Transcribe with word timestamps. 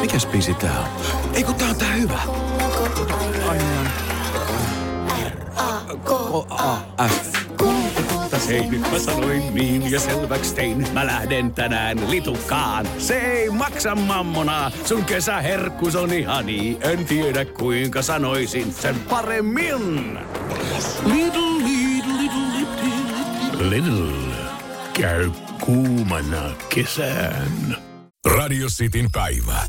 Mikäs 0.00 0.26
biisi 0.26 0.54
tää 0.54 0.80
on? 0.80 0.86
Ei 1.34 1.44
kun 1.44 1.54
tää 1.54 1.68
on 1.68 1.76
tää 1.76 1.92
hyvä. 1.92 2.18
Ai 3.48 3.58
niin. 3.58 3.90
R-A-K-A-F. 5.56 7.38
Hei, 8.48 8.66
nyt 8.66 8.80
mä 8.80 8.98
sanoin 8.98 9.54
niin 9.54 9.90
ja 9.90 10.00
selväks 10.00 10.52
tein. 10.52 10.86
Mä 10.92 11.06
lähden 11.06 11.54
tänään 11.54 12.10
litukaan. 12.10 12.88
Se 12.98 13.18
ei 13.18 13.50
maksa 13.50 13.94
mammona. 13.94 14.70
Sun 14.84 15.04
kesäherkkus 15.04 15.96
on 15.96 16.12
ihani. 16.12 16.78
En 16.80 17.04
tiedä 17.04 17.44
kuinka 17.44 18.02
sanoisin 18.02 18.72
sen 18.72 18.94
paremmin. 19.00 20.18
Little, 21.04 21.42
little, 21.64 22.12
little, 22.18 22.42
little. 22.58 23.70
Little. 23.70 24.34
Käy 24.92 25.30
kuumana 25.60 26.50
kesään. 26.68 27.76
Radio 28.36 28.66
Cityn 28.68 29.08
päivä. 29.12 29.62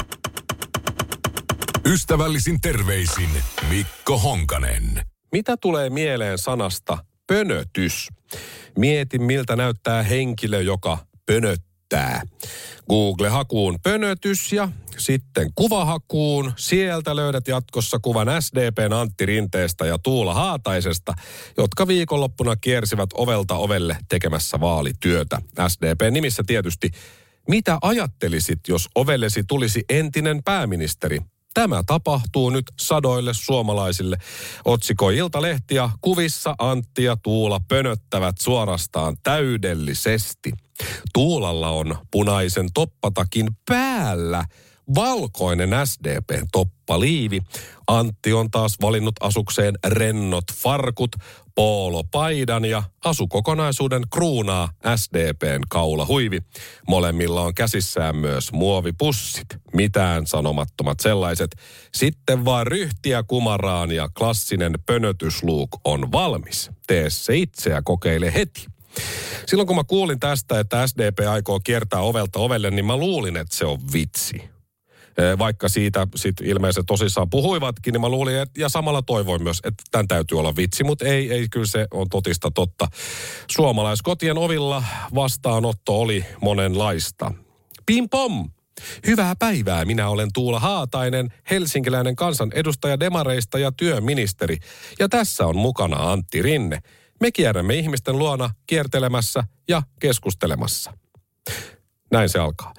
Ystävällisin 1.90 2.62
terveisin 2.62 3.30
Mikko 3.70 4.18
Honkanen. 4.18 5.02
Mitä 5.32 5.58
tulee 5.58 5.90
mieleen 5.90 6.38
sanasta 6.38 6.98
pönötys? 7.28 8.08
Mieti, 8.78 9.20
miltä 9.20 9.56
näyttää 9.56 10.04
henkilö, 10.04 10.62
joka 10.62 10.98
pönöttää. 11.26 12.22
Google-hakuun 12.90 13.80
pönötys 13.84 14.54
ja 14.54 14.70
sitten 14.98 15.52
kuvahakuun. 15.56 16.54
Sieltä 16.56 17.16
löydät 17.16 17.48
jatkossa 17.48 18.00
kuvan 18.00 18.28
SDPn 18.40 18.94
Antti 18.94 19.26
Rinteestä 19.26 19.86
ja 19.86 20.00
Tuula 20.00 20.34
Haataisesta, 20.34 21.14
jotka 21.58 21.88
viikonloppuna 21.88 22.56
kiersivät 22.56 23.10
ovelta 23.14 23.56
ovelle 23.56 23.98
tekemässä 24.10 24.60
vaalityötä. 24.60 25.42
SDP 25.68 26.02
nimissä 26.12 26.44
tietysti. 26.48 26.92
Mitä 27.48 27.78
ajattelisit, 27.82 28.60
jos 28.68 28.90
ovellesi 28.96 29.44
tulisi 29.48 29.84
entinen 29.90 30.44
pääministeri? 30.44 31.20
Tämä 31.54 31.84
tapahtuu 31.86 32.50
nyt 32.50 32.66
sadoille 32.80 33.32
suomalaisille. 33.34 34.18
Otsikoi 34.66 35.18
Iltalehti 35.18 35.76
ja 35.76 35.90
kuvissa 36.02 36.56
Antti 36.60 37.04
ja 37.04 37.18
Tuula 37.24 37.60
pönöttävät 37.68 38.36
suorastaan 38.40 39.18
täydellisesti. 39.24 40.52
Tuulalla 41.14 41.70
on 41.70 41.98
punaisen 42.12 42.70
toppatakin 42.74 43.48
päällä 43.70 44.46
valkoinen 44.96 45.70
SDPn 45.86 46.46
toppaliivi. 46.52 47.42
Antti 47.88 48.34
on 48.34 48.52
taas 48.52 48.76
valinnut 48.82 49.16
asukseen 49.20 49.76
rennot 49.88 50.44
farkut, 50.54 51.16
poolopaidan 51.56 52.66
ja 52.66 52.84
asukokonaisuuden 53.06 54.04
kruunaa 54.14 54.70
SDPn 54.96 55.62
kaulahuivi. 55.70 56.40
Molemmilla 56.88 57.42
on 57.42 57.54
käsissään 57.54 58.16
myös 58.16 58.52
muovipussit, 58.52 59.48
mitään 59.74 60.28
sanomattomat 60.28 61.00
sellaiset. 61.00 61.56
Sitten 61.94 62.46
vaan 62.46 62.68
ryhtiä 62.68 63.24
kumaraan 63.24 63.92
ja 63.92 64.10
klassinen 64.18 64.74
pönötysluuk 64.86 65.70
on 65.86 66.12
valmis. 66.12 66.70
Tee 66.88 67.10
se 67.10 67.38
itse 67.38 67.70
ja 67.70 67.82
kokeile 67.82 68.34
heti. 68.34 68.66
Silloin 69.46 69.68
kun 69.68 69.76
mä 69.76 69.84
kuulin 69.84 70.20
tästä, 70.20 70.60
että 70.60 70.88
SDP 70.88 71.20
aikoo 71.30 71.60
kiertää 71.60 72.00
ovelta 72.00 72.40
ovelle, 72.40 72.72
niin 72.72 72.86
mä 72.86 72.98
luulin, 72.98 73.38
että 73.38 73.56
se 73.56 73.66
on 73.66 73.80
vitsi 73.94 74.59
vaikka 75.40 75.70
siitä 75.70 76.08
sit 76.16 76.42
ilmeisesti 76.42 76.84
tosissaan 76.88 77.30
puhuivatkin, 77.30 77.92
niin 77.92 78.02
mä 78.02 78.10
luulin, 78.10 78.36
että, 78.36 78.62
ja 78.62 78.70
samalla 78.70 79.02
toivoin 79.02 79.44
myös, 79.44 79.60
että 79.64 79.84
tämän 79.92 80.08
täytyy 80.08 80.40
olla 80.40 80.56
vitsi, 80.56 80.84
mutta 80.84 81.06
ei, 81.06 81.32
ei, 81.32 81.48
kyllä 81.50 81.66
se 81.66 81.88
on 81.92 82.10
totista 82.10 82.52
totta. 82.52 82.88
Suomalaiskotien 83.52 84.38
ovilla 84.38 84.84
vastaanotto 85.16 86.00
oli 86.00 86.26
monenlaista. 86.42 87.32
Pim 87.86 88.10
pom! 88.10 88.50
Hyvää 89.08 89.34
päivää, 89.40 89.86
minä 89.86 90.10
olen 90.10 90.30
Tuula 90.34 90.60
Haatainen, 90.60 91.34
helsinkiläinen 91.50 92.16
kansanedustaja 92.16 93.00
Demareista 93.00 93.60
ja 93.60 93.72
työministeri. 93.72 94.58
Ja 95.00 95.10
tässä 95.10 95.46
on 95.46 95.56
mukana 95.56 96.12
Antti 96.12 96.42
Rinne. 96.42 96.80
Me 97.22 97.32
kierrämme 97.32 97.76
ihmisten 97.76 98.20
luona 98.20 98.50
kiertelemässä 98.68 99.44
ja 99.70 99.84
keskustelemassa. 100.00 100.94
Näin 102.12 102.30
se 102.30 102.40
alkaa. 102.40 102.74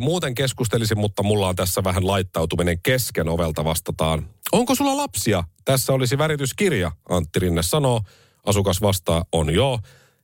Muuten 0.00 0.34
keskustelisin, 0.34 0.98
mutta 0.98 1.22
mulla 1.22 1.48
on 1.48 1.56
tässä 1.56 1.84
vähän 1.84 2.06
laittautuminen 2.06 2.78
kesken 2.82 3.28
ovelta 3.28 3.64
vastataan. 3.64 4.26
Onko 4.52 4.74
sulla 4.74 4.96
lapsia? 4.96 5.44
Tässä 5.64 5.92
olisi 5.92 6.18
värityskirja, 6.18 6.92
Antti 7.08 7.38
Rinne 7.38 7.62
sanoo. 7.62 8.00
Asukas 8.46 8.80
vastaa, 8.80 9.24
on 9.32 9.54
joo. 9.54 9.78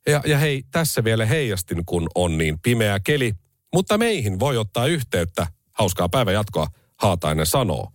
Ja, 0.07 0.23
ja 0.27 0.39
hei, 0.39 0.63
tässä 0.71 1.05
vielä 1.05 1.27
heijastin, 1.27 1.85
kun 1.87 2.09
on 2.15 2.39
niin 2.39 2.59
pimeä 2.59 3.01
keli. 3.01 3.33
Mutta 3.75 3.99
meihin 3.99 4.41
voi 4.41 4.57
ottaa 4.57 4.87
yhteyttä. 4.87 5.47
Hauskaa 5.73 6.09
päivänjatkoa, 6.09 6.67
Haatainen 6.97 7.47
sanoo. 7.47 7.93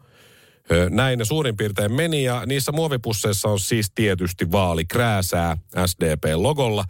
Näin 0.89 1.19
ne 1.19 1.25
suurin 1.25 1.57
piirtein 1.57 1.93
meni 1.93 2.23
ja 2.23 2.45
niissä 2.45 2.71
muovipusseissa 2.71 3.49
on 3.49 3.59
siis 3.59 3.91
tietysti 3.95 4.51
vaalikrääsää 4.51 5.57
SDP-logolla. 5.85 6.85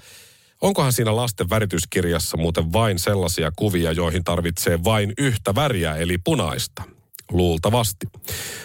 Onkohan 0.63 0.94
siinä 0.94 1.16
lasten 1.16 1.50
värityskirjassa 1.50 2.38
muuten 2.38 2.74
vain 2.74 3.00
sellaisia 3.00 3.51
kuvia, 3.56 3.91
joihin 3.91 4.24
tarvitsee 4.24 4.84
vain 4.84 5.13
yhtä 5.18 5.56
väriä, 5.56 5.96
eli 5.96 6.18
punaista? 6.18 6.84
Luultavasti. 7.31 8.07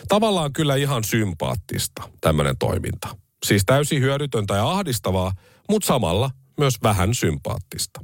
Tavallaan 0.09 0.53
kyllä 0.53 0.77
ihan 0.77 1.05
sympaattista 1.05 2.03
tämmöinen 2.21 2.59
toiminta. 2.59 3.09
Siis 3.47 3.63
täysin 3.67 4.03
hyödytöntä 4.03 4.55
ja 4.55 4.71
ahdistavaa, 4.71 5.33
mutta 5.69 5.87
samalla 5.87 6.31
myös 6.59 6.75
vähän 6.83 7.15
sympaattista. 7.15 8.01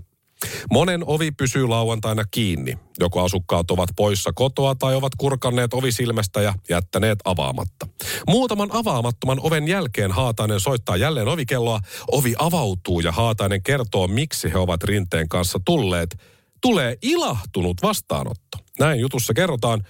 Monen 0.70 1.02
ovi 1.06 1.30
pysyy 1.30 1.68
lauantaina 1.68 2.24
kiinni. 2.30 2.78
Joko 3.00 3.24
asukkaat 3.24 3.70
ovat 3.70 3.88
poissa 3.96 4.32
kotoa 4.34 4.74
tai 4.74 4.94
ovat 4.94 5.12
kurkanneet 5.18 5.74
ovisilmästä 5.74 6.42
ja 6.42 6.54
jättäneet 6.70 7.18
avaamatta. 7.24 7.86
Muutaman 8.28 8.68
avaamattoman 8.72 9.40
oven 9.42 9.68
jälkeen 9.68 10.12
Haatainen 10.12 10.60
soittaa 10.60 10.96
jälleen 10.96 11.28
ovikelloa. 11.28 11.80
Ovi 12.12 12.34
avautuu 12.38 13.00
ja 13.00 13.12
Haatainen 13.12 13.62
kertoo, 13.62 14.08
miksi 14.08 14.52
he 14.52 14.58
ovat 14.58 14.84
rinteen 14.84 15.28
kanssa 15.28 15.60
tulleet. 15.64 16.16
Tulee 16.60 16.96
ilahtunut 17.02 17.82
vastaanotto. 17.82 18.58
Näin 18.78 19.00
jutussa 19.00 19.34
kerrotaan. 19.34 19.84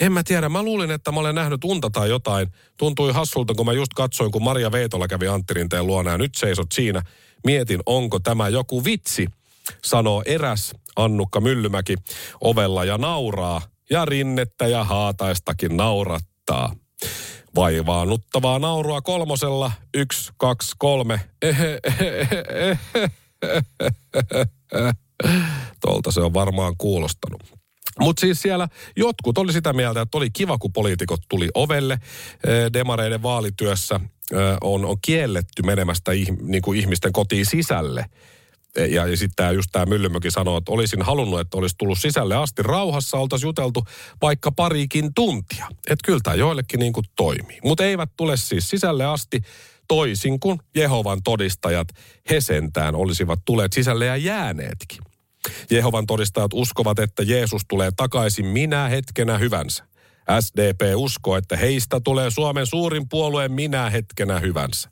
En 0.00 0.12
mä 0.12 0.22
tiedä, 0.22 0.48
mä 0.48 0.62
luulin, 0.62 0.90
että 0.90 1.12
mä 1.12 1.20
olen 1.20 1.34
nähnyt 1.34 1.64
unta 1.64 1.90
tai 1.90 2.08
jotain. 2.08 2.48
Tuntui 2.76 3.12
hassulta, 3.12 3.54
kun 3.54 3.66
mä 3.66 3.72
just 3.72 3.94
katsoin, 3.94 4.32
kun 4.32 4.44
Maria 4.44 4.72
Veitola 4.72 5.08
kävi 5.08 5.28
Antti 5.28 5.54
Rinteen 5.54 5.86
luona 5.86 6.10
ja 6.10 6.18
nyt 6.18 6.34
seisot 6.34 6.72
siinä. 6.72 7.02
Mietin, 7.44 7.80
onko 7.86 8.18
tämä 8.18 8.48
joku 8.48 8.84
vitsi 8.84 9.26
sanoo 9.84 10.22
eräs 10.26 10.72
Annukka 10.96 11.40
Myllymäki 11.40 11.94
ovella 12.40 12.84
ja 12.84 12.98
nauraa. 12.98 13.62
Ja 13.90 14.04
rinnettä 14.04 14.66
ja 14.66 14.84
haataistakin 14.84 15.76
naurattaa. 15.76 16.74
Vaivaannuttavaa 17.54 18.58
naurua 18.58 19.02
kolmosella. 19.02 19.72
Yksi, 19.94 20.32
kaksi, 20.36 20.72
kolme. 20.78 21.20
Tuolta 25.80 26.10
se 26.10 26.20
on 26.20 26.34
varmaan 26.34 26.74
kuulostanut. 26.78 27.42
Mutta 28.00 28.20
siis 28.20 28.42
siellä 28.42 28.68
jotkut 28.96 29.38
oli 29.38 29.52
sitä 29.52 29.72
mieltä, 29.72 30.00
että 30.00 30.18
oli 30.18 30.30
kiva, 30.30 30.58
kun 30.58 30.72
poliitikot 30.72 31.20
tuli 31.28 31.48
ovelle. 31.54 31.98
Demareiden 32.72 33.22
vaalityössä 33.22 34.00
on, 34.60 34.84
on 34.84 34.96
kielletty 35.02 35.62
menemästä 35.62 36.12
niin 36.42 36.62
kuin 36.62 36.80
ihmisten 36.80 37.12
kotiin 37.12 37.46
sisälle 37.46 38.04
ja, 38.76 39.06
ja 39.06 39.16
sitten 39.16 39.54
just 39.54 39.68
tämä 39.72 39.86
Myllymöki 39.86 40.30
sanoi, 40.30 40.58
että 40.58 40.72
olisin 40.72 41.02
halunnut, 41.02 41.40
että 41.40 41.58
olisi 41.58 41.74
tullut 41.78 41.98
sisälle 41.98 42.36
asti 42.36 42.62
rauhassa, 42.62 43.16
oltaisiin 43.16 43.48
juteltu 43.48 43.84
vaikka 44.22 44.52
parikin 44.52 45.14
tuntia. 45.14 45.68
Että 45.76 46.06
kyllä 46.06 46.20
tämä 46.22 46.34
joillekin 46.34 46.80
niin 46.80 46.92
kuin 46.92 47.06
toimii. 47.16 47.58
Mutta 47.64 47.84
eivät 47.84 48.10
tule 48.16 48.36
siis 48.36 48.70
sisälle 48.70 49.06
asti 49.06 49.40
toisin 49.88 50.40
kuin 50.40 50.58
Jehovan 50.76 51.22
todistajat. 51.22 51.88
He 52.30 52.40
sentään 52.40 52.94
olisivat 52.94 53.40
tulleet 53.44 53.72
sisälle 53.72 54.06
ja 54.06 54.16
jääneetkin. 54.16 54.98
Jehovan 55.70 56.06
todistajat 56.06 56.50
uskovat, 56.54 56.98
että 56.98 57.22
Jeesus 57.22 57.62
tulee 57.68 57.90
takaisin 57.96 58.46
minä 58.46 58.88
hetkenä 58.88 59.38
hyvänsä. 59.38 59.84
SDP 60.40 60.80
uskoo, 60.96 61.36
että 61.36 61.56
heistä 61.56 62.00
tulee 62.00 62.30
Suomen 62.30 62.66
suurin 62.66 63.08
puolue 63.08 63.48
minä 63.48 63.90
hetkenä 63.90 64.38
hyvänsä. 64.38 64.90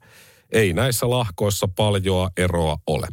Ei 0.53 0.73
näissä 0.73 1.11
lahkoissa 1.11 1.69
paljoa 1.69 2.31
eroa 2.37 2.79
ole. 2.87 3.09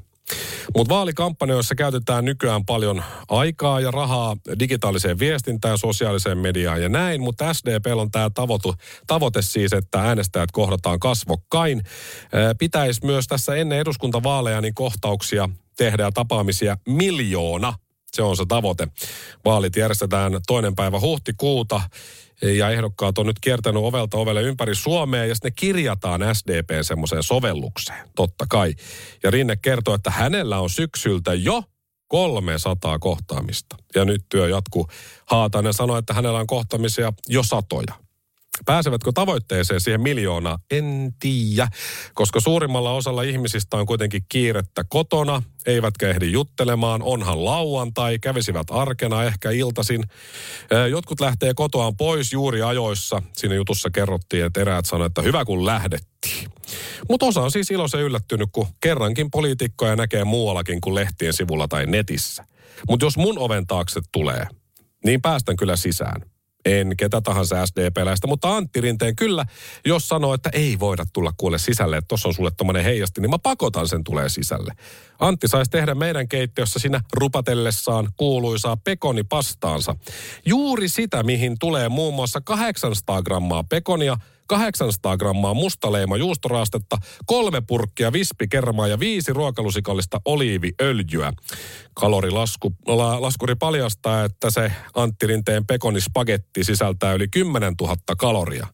Mutta 0.75 0.93
vaalikampanjoissa 0.93 1.75
käytetään 1.75 2.25
nykyään 2.25 2.65
paljon 2.65 3.03
aikaa 3.29 3.79
ja 3.79 3.91
rahaa 3.91 4.37
digitaaliseen 4.59 5.19
viestintään, 5.19 5.77
sosiaaliseen 5.77 6.37
mediaan 6.37 6.81
ja 6.81 6.89
näin, 6.89 7.21
mutta 7.21 7.53
SDP 7.53 7.85
on 7.95 8.11
tämä 8.11 8.29
tavoite, 8.29 8.69
tavoite 9.07 9.41
siis, 9.41 9.73
että 9.73 10.01
äänestäjät 10.01 10.51
kohdataan 10.51 10.99
kasvokkain. 10.99 11.81
Pitäisi 12.59 13.05
myös 13.05 13.27
tässä 13.27 13.55
ennen 13.55 13.79
eduskuntavaaleja 13.79 14.61
niin 14.61 14.75
kohtauksia 14.75 15.49
tehdä 15.77 16.03
ja 16.03 16.11
tapaamisia 16.11 16.77
miljoona. 16.87 17.73
Se 18.15 18.21
on 18.21 18.37
se 18.37 18.45
tavoite. 18.47 18.87
Vaalit 19.45 19.75
järjestetään 19.75 20.41
toinen 20.47 20.75
päivä 20.75 20.99
huhtikuuta 20.99 21.81
ja 22.41 22.69
ehdokkaat 22.69 23.17
on 23.17 23.25
nyt 23.25 23.39
kiertänyt 23.39 23.83
ovelta 23.83 24.17
ovelle 24.17 24.41
ympäri 24.41 24.75
Suomea 24.75 25.25
ja 25.25 25.35
ne 25.43 25.51
kirjataan 25.51 26.21
SDPn 26.35 26.83
semmoiseen 26.83 27.23
sovellukseen, 27.23 28.09
totta 28.15 28.45
kai. 28.49 28.75
Ja 29.23 29.31
Rinne 29.31 29.55
kertoo, 29.55 29.95
että 29.95 30.11
hänellä 30.11 30.59
on 30.59 30.69
syksyltä 30.69 31.33
jo 31.33 31.63
300 32.07 32.99
kohtaamista. 32.99 33.75
Ja 33.95 34.05
nyt 34.05 34.25
työ 34.29 34.49
jatkuu. 34.49 34.87
Haatainen 35.25 35.73
sanoi, 35.73 35.99
että 35.99 36.13
hänellä 36.13 36.39
on 36.39 36.47
kohtaamisia 36.47 37.13
jo 37.27 37.43
satoja. 37.43 38.10
Pääsevätkö 38.65 39.11
tavoitteeseen 39.13 39.81
siihen 39.81 40.01
miljoonaa? 40.01 40.59
En 40.71 41.15
tiedä, 41.19 41.67
koska 42.13 42.39
suurimmalla 42.39 42.91
osalla 42.91 43.23
ihmisistä 43.23 43.77
on 43.77 43.85
kuitenkin 43.85 44.21
kiirettä 44.29 44.83
kotona, 44.89 45.43
eivätkä 45.65 46.09
ehdi 46.09 46.31
juttelemaan, 46.31 47.01
onhan 47.03 47.45
lauantai, 47.45 48.19
kävisivät 48.19 48.67
arkena 48.69 49.23
ehkä 49.23 49.51
iltasin. 49.51 50.03
Jotkut 50.89 51.19
lähtee 51.19 51.53
kotoaan 51.53 51.97
pois 51.97 52.33
juuri 52.33 52.61
ajoissa. 52.61 53.21
Siinä 53.33 53.55
jutussa 53.55 53.89
kerrottiin, 53.89 54.45
että 54.45 54.61
eräät 54.61 54.85
sanoivat, 54.85 55.09
että 55.09 55.21
hyvä 55.21 55.45
kun 55.45 55.65
lähdettiin. 55.65 56.49
Mutta 57.09 57.25
osa 57.25 57.41
on 57.41 57.51
siis 57.51 57.71
iloisen 57.71 58.01
yllättynyt, 58.01 58.49
kun 58.51 58.67
kerrankin 58.81 59.31
poliitikkoja 59.31 59.95
näkee 59.95 60.23
muuallakin 60.23 60.81
kuin 60.81 60.95
lehtien 60.95 61.33
sivulla 61.33 61.67
tai 61.67 61.85
netissä. 61.85 62.45
Mutta 62.89 63.05
jos 63.05 63.17
mun 63.17 63.39
oven 63.39 63.67
taakse 63.67 64.01
tulee, 64.11 64.47
niin 65.05 65.21
päästän 65.21 65.55
kyllä 65.55 65.75
sisään. 65.75 66.30
En 66.65 66.97
ketä 66.97 67.21
tahansa 67.21 67.65
SDP-läistä, 67.65 68.27
mutta 68.27 68.55
Antti 68.55 68.81
Rinteen 68.81 69.15
kyllä, 69.15 69.45
jos 69.85 70.07
sanoo, 70.07 70.33
että 70.33 70.49
ei 70.53 70.79
voida 70.79 71.05
tulla 71.13 71.31
kuule 71.37 71.57
sisälle, 71.57 71.97
että 71.97 72.07
tuossa 72.07 72.27
on 72.27 72.33
sulle 72.33 72.51
tommonen 72.57 72.83
heijasti, 72.83 73.21
niin 73.21 73.29
mä 73.29 73.39
pakotan 73.39 73.87
sen 73.87 74.03
tulee 74.03 74.29
sisälle. 74.29 74.73
Antti 75.19 75.47
saisi 75.47 75.71
tehdä 75.71 75.95
meidän 75.95 76.27
keittiössä 76.27 76.79
siinä 76.79 77.01
rupatellessaan 77.13 78.09
kuuluisaa 78.17 78.77
pekonipastaansa. 78.77 79.95
Juuri 80.45 80.89
sitä, 80.89 81.23
mihin 81.23 81.55
tulee 81.59 81.89
muun 81.89 82.13
muassa 82.13 82.41
800 82.41 83.21
grammaa 83.21 83.63
pekonia, 83.63 84.17
800 84.51 85.17
grammaa 85.17 85.53
mustaleima 85.53 86.17
juustoraastetta, 86.17 86.97
kolme 87.25 87.61
purkkia 87.67 88.13
vispikermaa 88.13 88.87
ja 88.87 88.99
viisi 88.99 89.33
ruokalusikallista 89.33 90.21
oliiviöljyä. 90.25 91.33
Kalorilaskuri 91.93 93.53
la, 93.53 93.57
paljastaa, 93.59 94.23
että 94.23 94.49
se 94.49 94.71
Antti 94.93 95.27
Rinteen 95.27 95.65
pekonispagetti 95.65 96.63
sisältää 96.63 97.13
yli 97.13 97.27
10 97.27 97.73
000 97.81 97.95
kaloria. 98.17 98.67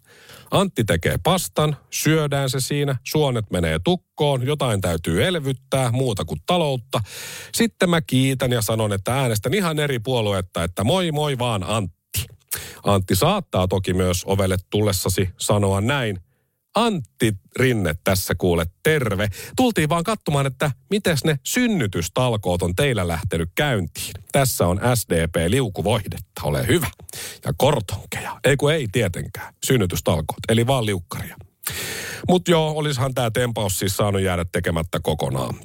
Antti 0.52 0.84
tekee 0.84 1.16
pastan, 1.24 1.78
syödään 1.90 2.50
se 2.50 2.60
siinä, 2.60 2.96
suonet 3.04 3.46
menee 3.52 3.80
tukkoon, 3.84 4.46
jotain 4.48 4.82
täytyy 4.82 5.26
elvyttää, 5.26 5.92
muuta 5.92 6.26
kuin 6.26 6.40
taloutta. 6.46 7.00
Sitten 7.56 7.90
mä 7.90 8.02
kiitän 8.02 8.52
ja 8.52 8.62
sanon, 8.62 8.94
että 8.94 9.14
äänestän 9.14 9.54
ihan 9.54 9.80
eri 9.80 10.00
puoluetta, 10.00 10.64
että 10.64 10.84
moi 10.84 11.12
moi 11.12 11.38
vaan 11.38 11.64
Antti. 11.64 11.97
Antti 12.84 13.16
saattaa 13.16 13.68
toki 13.68 13.94
myös 13.94 14.24
ovelle 14.26 14.58
tullessasi 14.70 15.30
sanoa 15.38 15.82
näin. 15.82 16.20
Antti 16.76 17.34
Rinne 17.60 17.96
tässä 18.04 18.36
kuule, 18.38 18.66
terve. 18.84 19.30
Tultiin 19.56 19.90
vaan 19.90 20.04
katsomaan, 20.04 20.46
että 20.46 20.72
miten 20.90 21.18
ne 21.24 21.40
synnytystalkoot 21.44 22.62
on 22.62 22.76
teillä 22.76 23.08
lähtenyt 23.08 23.50
käyntiin. 23.56 24.12
Tässä 24.32 24.68
on 24.68 24.80
SDP 24.96 25.36
liukuvoidetta, 25.48 26.42
ole 26.44 26.68
hyvä. 26.68 26.88
Ja 27.46 27.54
kortonkeja, 27.58 28.40
ei 28.44 28.58
kun 28.58 28.74
ei 28.74 28.88
tietenkään, 28.92 29.54
synnytystalkoot, 29.66 30.40
eli 30.50 30.68
vaan 30.68 30.86
liukkaria. 30.86 31.36
Mutta 32.28 32.52
joo, 32.52 32.72
olisihan 32.72 33.14
tämä 33.14 33.32
tempaus 33.32 33.80
siis 33.80 33.98
saanut 33.98 34.22
jäädä 34.22 34.46
tekemättä 34.52 35.00
kokonaan. 35.04 35.56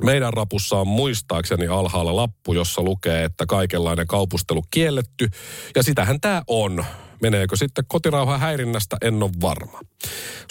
Meidän 0.00 0.32
rapussa 0.32 0.76
on 0.76 0.86
muistaakseni 0.86 1.66
alhaalla 1.66 2.16
lappu, 2.16 2.52
jossa 2.52 2.82
lukee, 2.82 3.24
että 3.24 3.46
kaikenlainen 3.46 4.06
kaupustelu 4.06 4.62
kielletty. 4.70 5.28
Ja 5.76 5.82
sitähän 5.82 6.20
tämä 6.20 6.42
on. 6.46 6.84
Meneekö 7.22 7.56
sitten 7.56 7.84
kotirauhan 7.88 8.40
häirinnästä, 8.40 8.96
en 9.02 9.22
ole 9.22 9.30
varma. 9.40 9.80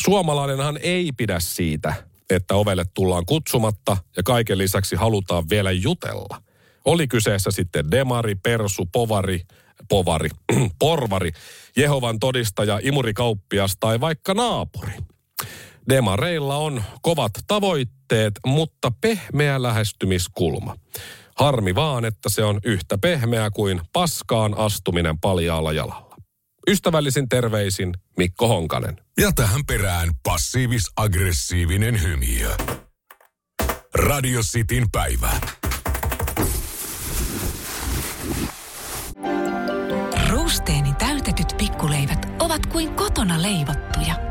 Suomalainenhan 0.01 0.79
ei 0.81 1.11
pidä 1.17 1.39
siitä, 1.39 1.93
että 2.29 2.55
ovelle 2.55 2.85
tullaan 2.93 3.25
kutsumatta 3.25 3.97
ja 4.17 4.23
kaiken 4.23 4.57
lisäksi 4.57 4.95
halutaan 4.95 5.49
vielä 5.49 5.71
jutella. 5.71 6.41
Oli 6.85 7.07
kyseessä 7.07 7.51
sitten 7.51 7.91
demari, 7.91 8.35
persu, 8.35 8.85
povari, 8.91 9.41
povari, 9.89 10.29
porvari, 10.79 11.31
Jehovan 11.75 12.19
todistaja, 12.19 12.79
imurikauppias 12.83 13.77
tai 13.79 13.99
vaikka 13.99 14.33
naapuri. 14.33 14.93
Demareilla 15.89 16.55
on 16.55 16.83
kovat 17.01 17.31
tavoitteet, 17.47 18.33
mutta 18.45 18.91
pehmeä 19.01 19.61
lähestymiskulma. 19.61 20.75
Harmi 21.37 21.75
vaan, 21.75 22.05
että 22.05 22.29
se 22.29 22.43
on 22.43 22.59
yhtä 22.63 22.97
pehmeä 22.97 23.51
kuin 23.51 23.81
paskaan 23.93 24.57
astuminen 24.57 25.19
paljaalla 25.19 25.71
jalalla. 25.71 26.15
Ystävällisin 26.69 27.29
terveisin 27.29 27.93
Mikko 28.17 28.47
Honkanen. 28.47 28.97
Ja 29.19 29.31
tähän 29.31 29.65
perään 29.67 30.09
passiivis-aggressiivinen 30.23 32.01
hymiö. 32.01 32.49
Radio 33.95 34.41
Cityn 34.41 34.91
päivä. 34.91 35.31
Ruusteeni 40.29 40.93
täytetyt 40.93 41.57
pikkuleivät 41.57 42.27
ovat 42.39 42.65
kuin 42.65 42.93
kotona 42.93 43.41
leivottuja– 43.41 44.15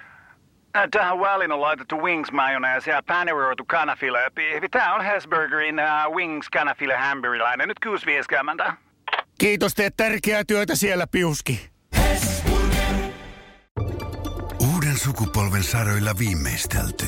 Äh, 0.75 0.87
tähän 0.91 1.19
väliin 1.19 1.51
on 1.51 1.61
laitettu 1.61 2.01
wings 2.01 2.31
mayonnaise 2.31 2.91
ja 2.91 3.03
paneroitu 3.07 3.65
kanafila. 3.65 4.17
Tämä 4.71 4.95
on 4.95 5.05
Hesburgerin 5.05 5.75
uh, 5.79 6.15
wings 6.15 6.49
kanafila 6.49 6.97
hamburilainen. 6.97 7.67
Nyt 7.67 7.77
6.50. 8.65 8.73
Kiitos, 9.39 9.73
teet 9.75 9.97
tärkeää 9.97 10.43
työtä 10.43 10.75
siellä, 10.75 11.07
Piuski. 11.07 11.69
Uuden 14.73 14.97
sukupolven 14.97 15.63
saroilla 15.63 16.11
viimeistelty. 16.19 17.05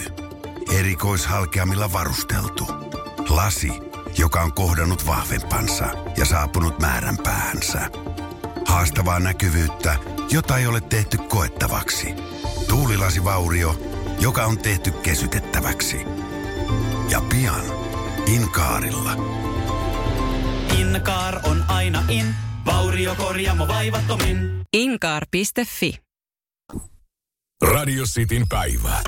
Erikoishalkeamilla 0.80 1.94
varusteltu. 1.94 2.66
Lasi, 3.30 3.72
joka 4.18 4.42
on 4.42 4.54
kohdannut 4.54 5.08
vahvempansa 5.08 5.86
ja 6.18 6.26
saapunut 6.26 6.80
määränpäähänsä. 6.80 7.80
Haastavaa 8.68 9.20
näkyvyyttä, 9.20 9.96
jota 10.32 10.58
ei 10.58 10.68
ole 10.68 10.82
tehty 10.82 11.18
koettavaksi– 11.18 12.16
Tuulilasivaurio, 12.74 13.76
joka 14.20 14.46
on 14.46 14.58
tehty 14.58 14.92
kesytettäväksi. 14.92 15.98
Ja 17.10 17.22
pian 17.30 17.62
Inkaarilla. 18.36 19.12
Inkaar 20.80 21.40
on 21.44 21.64
aina 21.68 22.04
in, 22.10 22.26
vauriokorjaamo 22.66 23.68
vaivattomin. 23.68 24.38
Inkaar.fi 24.74 26.00
Radio 27.62 28.04
Cityn 28.04 28.48
päivä. 28.50 29.02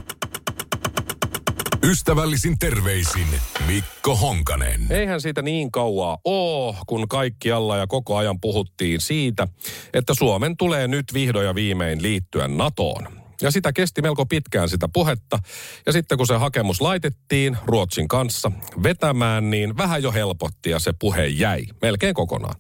Ystävällisin 1.84 2.60
terveisin 2.60 3.28
Mikko 3.68 4.16
Honkanen. 4.16 4.88
Eihän 4.90 5.22
siitä 5.22 5.42
niin 5.42 5.72
kauaa 5.72 6.18
oo, 6.25 6.75
kun 6.88 7.08
kaikkialla 7.08 7.78
ja 7.78 7.88
koko 7.88 8.18
ajan 8.18 8.40
puhuttiin 8.42 9.01
siitä, 9.01 9.48
että 9.94 10.13
Suomen 10.13 10.58
tulee 10.58 10.88
nyt 10.88 11.06
vihdoin 11.13 11.46
ja 11.46 11.56
viimein 11.56 12.01
liittyä 12.01 12.48
NATOon. 12.48 13.25
Ja 13.42 13.51
sitä 13.51 13.74
kesti 13.74 14.01
melko 14.01 14.25
pitkään 14.25 14.70
sitä 14.70 14.89
puhetta. 14.94 15.39
Ja 15.86 15.92
sitten 15.92 16.18
kun 16.18 16.27
se 16.27 16.36
hakemus 16.36 16.82
laitettiin 16.82 17.58
Ruotsin 17.65 18.08
kanssa 18.08 18.51
vetämään, 18.84 19.50
niin 19.50 19.77
vähän 19.77 20.04
jo 20.04 20.12
helpotti 20.12 20.70
ja 20.70 20.80
se 20.80 20.94
puhe 21.00 21.27
jäi 21.27 21.65
melkein 21.82 22.15
kokonaan. 22.15 22.56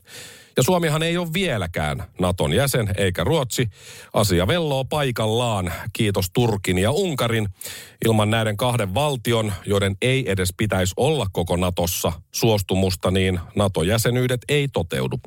Ja 0.57 0.63
Suomihan 0.63 1.03
ei 1.03 1.17
ole 1.17 1.33
vieläkään 1.33 2.03
Naton 2.19 2.53
jäsen 2.53 2.89
eikä 2.97 3.23
Ruotsi. 3.23 3.69
Asia 4.13 4.47
velloo 4.47 4.85
paikallaan, 4.85 5.73
kiitos 5.93 6.29
Turkin 6.33 6.77
ja 6.77 6.91
Unkarin. 6.91 7.47
Ilman 8.05 8.29
näiden 8.29 8.57
kahden 8.57 8.93
valtion, 8.93 9.53
joiden 9.65 9.95
ei 10.01 10.31
edes 10.31 10.53
pitäisi 10.57 10.93
olla 10.97 11.27
koko 11.31 11.55
Natossa 11.55 12.11
suostumusta, 12.31 13.11
niin 13.11 13.39
NATO-jäsenyydet 13.55 14.41
ei 14.49 14.67
toteudu. 14.67 15.19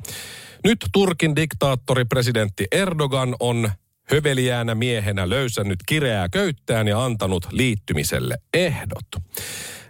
Nyt 0.63 0.85
Turkin 0.91 1.35
diktaattori 1.35 2.05
presidentti 2.05 2.67
Erdogan 2.71 3.35
on 3.39 3.71
höveliäänä 4.11 4.75
miehenä 4.75 5.29
löysännyt 5.29 5.79
kireää 5.85 6.29
köyttään 6.29 6.87
ja 6.87 7.05
antanut 7.05 7.47
liittymiselle 7.51 8.37
ehdot. 8.53 9.07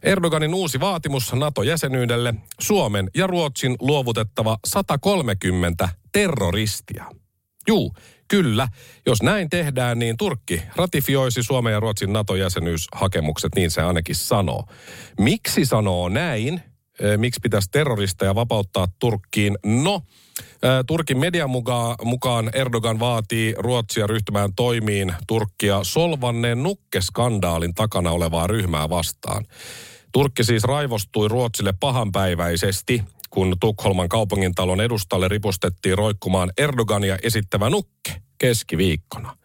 Erdoganin 0.03 0.53
uusi 0.53 0.79
vaatimus 0.79 1.33
NATO-jäsenyydelle, 1.33 2.33
Suomen 2.59 3.09
ja 3.15 3.27
Ruotsin 3.27 3.75
luovutettava 3.79 4.57
130 4.67 5.89
terroristia. 6.11 7.05
Juu, 7.67 7.93
kyllä. 8.27 8.67
Jos 9.05 9.23
näin 9.23 9.49
tehdään, 9.49 9.99
niin 9.99 10.17
Turkki 10.17 10.61
ratifioisi 10.75 11.43
Suomen 11.43 11.73
ja 11.73 11.79
Ruotsin 11.79 12.13
NATO-jäsenyyshakemukset, 12.13 13.55
niin 13.55 13.71
se 13.71 13.81
ainakin 13.81 14.15
sanoo. 14.15 14.65
Miksi 15.19 15.65
sanoo 15.65 16.09
näin? 16.09 16.68
Miksi 17.17 17.39
pitäisi 17.43 17.69
terroristeja 17.71 18.35
vapauttaa 18.35 18.87
Turkkiin? 18.99 19.57
No, 19.65 20.01
Turkin 20.87 21.17
median 21.17 21.49
mukaan, 21.49 21.95
mukaan 22.03 22.49
Erdogan 22.53 22.99
vaatii 22.99 23.55
Ruotsia 23.57 24.07
ryhtymään 24.07 24.53
toimiin 24.55 25.13
Turkkia 25.27 25.79
solvanneen 25.83 26.63
nukkeskandaalin 26.63 27.73
takana 27.73 28.11
olevaa 28.11 28.47
ryhmää 28.47 28.89
vastaan. 28.89 29.45
Turkki 30.11 30.43
siis 30.43 30.63
raivostui 30.63 31.27
Ruotsille 31.27 31.73
pahanpäiväisesti, 31.79 33.03
kun 33.29 33.55
Tukholman 33.59 34.09
kaupungintalon 34.09 34.81
edustalle 34.81 35.27
ripustettiin 35.27 35.97
roikkumaan 35.97 36.51
Erdogania 36.57 37.17
esittävä 37.23 37.69
nukke 37.69 38.21
keskiviikkona. 38.37 39.37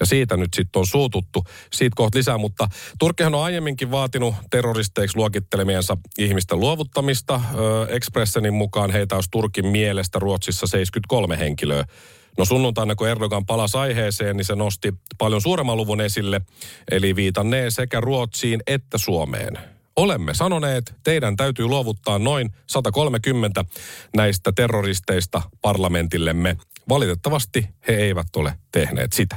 Ja 0.00 0.06
siitä 0.06 0.36
nyt 0.36 0.54
sitten 0.54 0.80
on 0.80 0.86
suututtu. 0.86 1.44
Siitä 1.72 1.94
kohta 1.96 2.18
lisää, 2.18 2.38
mutta 2.38 2.68
Turkkihan 2.98 3.34
on 3.34 3.44
aiemminkin 3.44 3.90
vaatinut 3.90 4.34
terroristeiksi 4.50 5.16
luokittelemiensa 5.16 5.96
ihmisten 6.18 6.60
luovuttamista. 6.60 7.40
Expressenin 7.88 8.54
mukaan 8.54 8.90
heitä 8.90 9.14
olisi 9.14 9.30
Turkin 9.30 9.66
mielestä 9.66 10.18
Ruotsissa 10.18 10.66
73 10.66 11.38
henkilöä. 11.38 11.84
No 12.38 12.44
sunnuntaina, 12.44 12.94
kun 12.94 13.08
Erdogan 13.08 13.46
palasi 13.46 13.76
aiheeseen, 13.78 14.36
niin 14.36 14.44
se 14.44 14.54
nosti 14.54 14.92
paljon 15.18 15.40
suuremman 15.40 15.76
luvun 15.76 16.00
esille, 16.00 16.40
eli 16.90 17.16
viitannee 17.16 17.70
sekä 17.70 18.00
Ruotsiin 18.00 18.60
että 18.66 18.98
Suomeen. 18.98 19.75
Olemme 19.96 20.34
sanoneet, 20.34 20.94
teidän 21.04 21.36
täytyy 21.36 21.66
luovuttaa 21.66 22.18
noin 22.18 22.50
130 22.66 23.64
näistä 24.16 24.52
terroristeista 24.52 25.42
parlamentillemme. 25.62 26.56
Valitettavasti 26.88 27.68
he 27.88 27.92
eivät 27.92 28.36
ole 28.36 28.58
tehneet 28.72 29.12
sitä. 29.12 29.36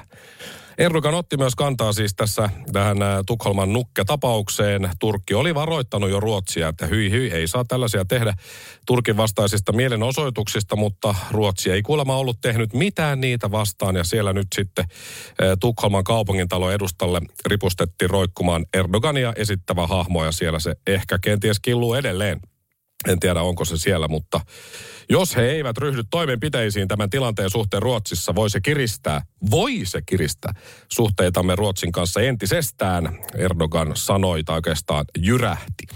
Erdogan 0.80 1.14
otti 1.14 1.38
myös 1.38 1.56
kantaa 1.56 1.94
siis 1.94 2.16
tässä 2.16 2.50
tähän 2.74 3.02
ä, 3.02 3.24
Tukholman 3.28 3.74
nukke-tapaukseen. 3.74 4.90
Turkki 5.00 5.34
oli 5.34 5.56
varoittanut 5.56 6.10
jo 6.10 6.20
Ruotsia, 6.20 6.68
että 6.68 6.86
hyi 6.86 7.12
hyi, 7.12 7.32
ei 7.32 7.48
saa 7.48 7.66
tällaisia 7.68 8.06
tehdä 8.06 8.34
Turkin 8.86 9.18
vastaisista 9.18 9.72
mielenosoituksista, 9.72 10.76
mutta 10.76 11.16
Ruotsi 11.32 11.72
ei 11.72 11.82
kuulemma 11.82 12.18
ollut 12.18 12.42
tehnyt 12.42 12.74
mitään 12.74 13.22
niitä 13.22 13.52
vastaan 13.52 13.96
ja 13.96 14.04
siellä 14.04 14.34
nyt 14.34 14.48
sitten 14.56 14.86
ä, 15.42 15.56
Tukholman 15.60 16.04
kaupungintalon 16.04 16.74
edustalle 16.74 17.22
ripustettiin 17.46 18.10
roikkumaan 18.10 18.66
Erdogania 18.74 19.34
esittävä 19.36 19.88
hahmo 19.88 20.26
ja 20.26 20.32
siellä 20.32 20.60
se 20.60 20.76
ehkä 20.88 21.20
kenties 21.22 21.60
killuu 21.60 21.94
edelleen. 21.94 22.40
En 23.08 23.20
tiedä, 23.20 23.42
onko 23.42 23.66
se 23.66 23.78
siellä, 23.78 24.08
mutta 24.08 24.42
jos 25.10 25.36
he 25.36 25.42
eivät 25.42 25.78
ryhdy 25.78 26.04
toimenpiteisiin 26.10 26.88
tämän 26.88 27.10
tilanteen 27.10 27.50
suhteen 27.50 27.82
Ruotsissa, 27.82 28.36
voi 28.36 28.50
se 28.50 28.62
kiristää, 28.62 29.22
voi 29.52 29.82
se 29.84 30.02
kiristää 30.02 30.54
suhteitamme 30.92 31.56
Ruotsin 31.56 31.92
kanssa 31.92 32.22
entisestään, 32.22 33.20
Erdogan 33.36 33.92
sanoi 33.94 34.44
tai 34.44 34.56
oikeastaan 34.56 35.06
jyrähti. 35.18 35.88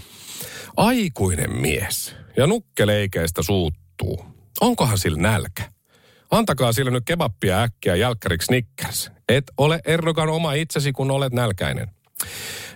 Aikuinen 0.76 1.52
mies 1.52 2.16
ja 2.36 2.46
nukkeleikeistä 2.46 3.42
suuttuu. 3.42 4.24
Onkohan 4.60 4.98
sillä 4.98 5.18
nälkä? 5.18 5.62
Antakaa 6.30 6.72
sille 6.72 6.90
nyt 6.90 7.04
kebappia 7.06 7.62
äkkiä 7.62 7.96
jälkkäriksi 7.96 8.46
Snickers. 8.46 9.10
Et 9.28 9.44
ole 9.56 9.80
Erdogan 9.84 10.28
oma 10.28 10.52
itsesi, 10.52 10.92
kun 10.92 11.10
olet 11.10 11.32
nälkäinen. 11.32 11.90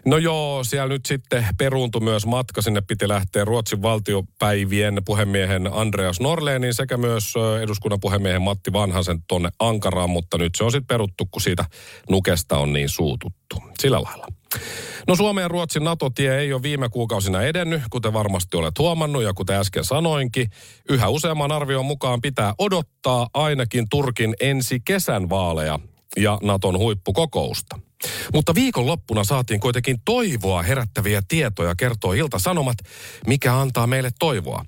No 0.04 0.16
joo, 0.16 0.64
siellä 0.64 0.88
nyt 0.88 1.06
sitten 1.06 1.46
peruuntui 1.58 2.00
myös 2.00 2.26
matka. 2.26 2.62
Sinne 2.62 2.80
piti 2.80 3.08
lähteä 3.08 3.44
Ruotsin 3.44 3.82
valtiopäivien 3.82 5.02
puhemiehen 5.04 5.70
Andreas 5.72 6.20
Norleenin 6.20 6.74
sekä 6.74 6.96
myös 6.96 7.34
eduskunnan 7.62 8.00
puhemiehen 8.00 8.42
Matti 8.42 8.72
Vanhasen 8.72 9.22
tonne 9.28 9.48
Ankaraan, 9.58 10.10
mutta 10.10 10.38
nyt 10.38 10.54
se 10.54 10.64
on 10.64 10.72
sitten 10.72 10.86
peruttu, 10.86 11.26
kun 11.26 11.42
siitä 11.42 11.64
nukesta 12.10 12.58
on 12.58 12.72
niin 12.72 12.88
suututtu. 12.88 13.62
Sillä 13.78 14.02
lailla. 14.02 14.26
No 15.06 15.16
Suomen 15.16 15.42
ja 15.42 15.48
Ruotsin 15.48 15.84
NATO-tie 15.84 16.38
ei 16.38 16.52
ole 16.52 16.62
viime 16.62 16.88
kuukausina 16.88 17.42
edennyt, 17.42 17.82
kuten 17.90 18.12
varmasti 18.12 18.56
olet 18.56 18.78
huomannut 18.78 19.22
ja 19.22 19.34
kuten 19.34 19.56
äsken 19.56 19.84
sanoinkin. 19.84 20.50
Yhä 20.88 21.08
useamman 21.08 21.52
arvion 21.52 21.84
mukaan 21.84 22.20
pitää 22.20 22.54
odottaa 22.58 23.28
ainakin 23.34 23.86
Turkin 23.90 24.34
ensi 24.40 24.80
kesän 24.80 25.30
vaaleja 25.30 25.78
ja 26.22 26.38
Naton 26.42 26.78
huippukokousta. 26.78 27.78
Mutta 28.34 28.54
viikonloppuna 28.54 29.24
saatiin 29.24 29.60
kuitenkin 29.60 29.96
toivoa 30.04 30.62
herättäviä 30.62 31.22
tietoja, 31.28 31.74
kertoo 31.74 32.12
Ilta-Sanomat, 32.12 32.76
mikä 33.26 33.60
antaa 33.60 33.86
meille 33.86 34.10
toivoa. 34.18 34.64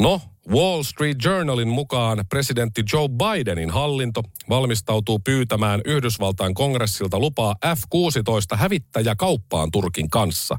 No, 0.00 0.20
Wall 0.50 0.82
Street 0.82 1.16
Journalin 1.24 1.68
mukaan 1.68 2.24
presidentti 2.28 2.82
Joe 2.92 3.08
Bidenin 3.08 3.70
hallinto 3.70 4.22
valmistautuu 4.48 5.18
pyytämään 5.18 5.80
Yhdysvaltain 5.84 6.54
kongressilta 6.54 7.18
lupaa 7.18 7.54
F-16 7.66 8.56
hävittäjäkauppaan 8.56 9.70
Turkin 9.70 10.10
kanssa. 10.10 10.58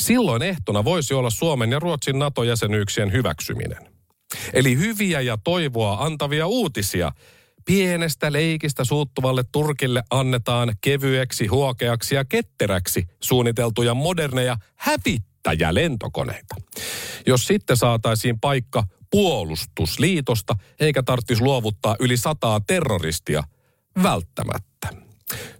Silloin 0.00 0.42
ehtona 0.42 0.84
voisi 0.84 1.14
olla 1.14 1.30
Suomen 1.30 1.70
ja 1.70 1.78
Ruotsin 1.78 2.18
NATO-jäsenyyksien 2.18 3.12
hyväksyminen. 3.12 3.90
Eli 4.52 4.78
hyviä 4.78 5.20
ja 5.20 5.38
toivoa 5.44 6.04
antavia 6.04 6.46
uutisia– 6.46 7.12
pienestä 7.70 8.32
leikistä 8.32 8.84
suuttuvalle 8.84 9.44
Turkille 9.52 10.02
annetaan 10.10 10.74
kevyeksi, 10.80 11.46
huokeaksi 11.46 12.14
ja 12.14 12.24
ketteräksi 12.24 13.06
suunniteltuja 13.20 13.94
moderneja 13.94 14.56
hävittäjälentokoneita. 14.76 16.54
Jos 17.26 17.46
sitten 17.46 17.76
saataisiin 17.76 18.40
paikka 18.40 18.84
puolustusliitosta, 19.10 20.56
eikä 20.80 21.02
tarvitsisi 21.02 21.42
luovuttaa 21.42 21.96
yli 22.00 22.16
sataa 22.16 22.60
terroristia, 22.60 23.42
välttämättä. 24.02 24.88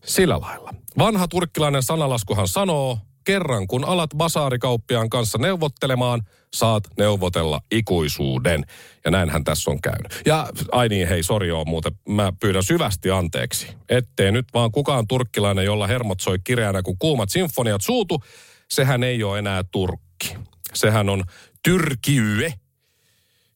Sillä 0.04 0.40
lailla. 0.40 0.74
Vanha 0.98 1.28
turkkilainen 1.28 1.82
sanalaskuhan 1.82 2.48
sanoo, 2.48 2.98
kerran 3.24 3.66
kun 3.66 3.84
alat 3.84 4.10
basaarikauppiaan 4.16 5.10
kanssa 5.10 5.38
neuvottelemaan, 5.38 6.22
saat 6.54 6.84
neuvotella 6.98 7.60
ikuisuuden. 7.70 8.64
Ja 9.04 9.10
näinhän 9.10 9.44
tässä 9.44 9.70
on 9.70 9.80
käynyt. 9.80 10.22
Ja 10.26 10.48
ai 10.72 10.88
niin, 10.88 11.08
hei, 11.08 11.22
sori 11.22 11.50
on 11.50 11.68
muuten, 11.68 11.92
mä 12.08 12.32
pyydän 12.40 12.62
syvästi 12.62 13.10
anteeksi. 13.10 13.66
Ettei 13.88 14.32
nyt 14.32 14.46
vaan 14.54 14.72
kukaan 14.72 15.06
turkkilainen, 15.06 15.64
jolla 15.64 15.86
hermot 15.86 16.20
soi 16.20 16.38
kireänä 16.44 16.82
kuin 16.82 16.98
kuumat 16.98 17.30
sinfoniat 17.30 17.80
suutu, 17.80 18.22
sehän 18.68 19.02
ei 19.02 19.22
ole 19.22 19.38
enää 19.38 19.62
Turkki. 19.70 20.36
Sehän 20.74 21.08
on 21.08 21.24
Tyrkiye. 21.64 22.54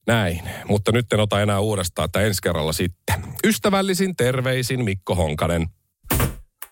Näin, 0.06 0.40
mutta 0.68 0.92
nyt 0.92 1.12
en 1.12 1.20
ota 1.20 1.42
enää 1.42 1.60
uudestaan, 1.60 2.06
että 2.06 2.20
ensi 2.20 2.42
kerralla 2.42 2.72
sitten. 2.72 3.24
Ystävällisin 3.46 4.16
terveisin 4.16 4.84
Mikko 4.84 5.14
Honkanen. 5.14 5.66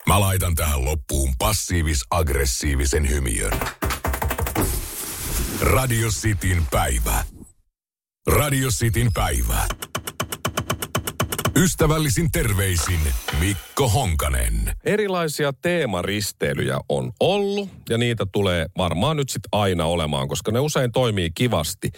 Mä 0.07 0.21
laitan 0.21 0.55
tähän 0.55 0.85
loppuun 0.85 1.35
passiivis-aggressiivisen 1.39 3.09
hymiön. 3.09 3.53
Radio 5.61 6.09
Cityn 6.09 6.67
päivä. 6.71 7.25
Radio 8.27 8.69
Cityn 8.69 9.13
päivä. 9.13 9.67
Ystävällisin 11.57 12.31
terveisin 12.31 13.01
Mikko 13.41 13.72
Honkanen. 13.81 14.73
Erilaisia 14.85 15.53
teemaristeilyjä 15.63 16.79
on 16.89 17.13
ollut 17.21 17.69
ja 17.91 17.99
niitä 17.99 18.27
tulee 18.33 18.67
varmaan 18.79 19.17
nyt 19.17 19.29
sitten 19.29 19.49
aina 19.53 19.85
olemaan, 19.85 20.29
koska 20.29 20.53
ne 20.53 20.61
usein 20.61 20.93
toimii 20.93 21.31
kivasti. 21.35 21.91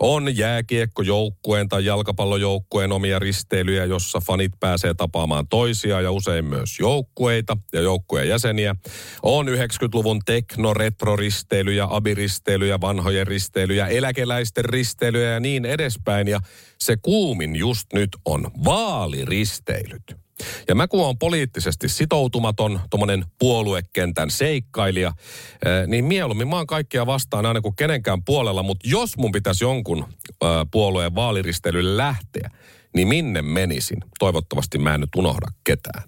On 0.00 0.36
jääkiekkojoukkueen 0.36 1.68
tai 1.68 1.84
jalkapallojoukkueen 1.84 2.92
omia 2.92 3.18
risteilyjä, 3.18 3.84
jossa 3.84 4.20
fanit 4.20 4.52
pääsee 4.60 4.94
tapaamaan 4.94 5.48
toisia 5.48 6.00
ja 6.00 6.10
usein 6.10 6.44
myös 6.44 6.78
joukkueita 6.80 7.56
ja 7.72 7.80
joukkueen 7.80 8.28
jäseniä. 8.28 8.76
On 9.22 9.48
90-luvun 9.48 10.20
tekno-retroristeilyjä, 10.24 11.86
abiristeilyjä, 11.90 12.80
vanhojen 12.80 13.26
risteilyjä, 13.26 13.86
eläkeläisten 13.86 14.64
risteilyjä 14.64 15.30
ja 15.30 15.40
niin 15.40 15.64
edespäin. 15.64 16.28
Ja 16.28 16.40
se 16.78 16.96
kuumin 17.02 17.56
just 17.56 17.92
nyt 17.92 18.10
on 18.24 18.50
vaaliristeilyt. 18.64 20.21
Ja 20.68 20.74
mä 20.74 20.88
kun 20.88 21.06
on 21.06 21.18
poliittisesti 21.18 21.88
sitoutumaton, 21.88 22.80
tuommoinen 22.90 23.24
puoluekentän 23.38 24.30
seikkailija, 24.30 25.12
niin 25.86 26.04
mieluummin 26.04 26.48
mä 26.48 26.56
oon 26.56 26.66
kaikkia 26.66 27.06
vastaan 27.06 27.46
aina 27.46 27.60
kuin 27.60 27.76
kenenkään 27.76 28.24
puolella, 28.24 28.62
mutta 28.62 28.88
jos 28.88 29.16
mun 29.16 29.32
pitäisi 29.32 29.64
jonkun 29.64 30.04
puolueen 30.70 31.14
vaaliristeilylle 31.14 31.96
lähteä, 31.96 32.50
niin 32.94 33.08
minne 33.08 33.42
menisin? 33.42 33.98
Toivottavasti 34.18 34.78
mä 34.78 34.94
en 34.94 35.00
nyt 35.00 35.14
unohda 35.16 35.46
ketään. 35.64 36.02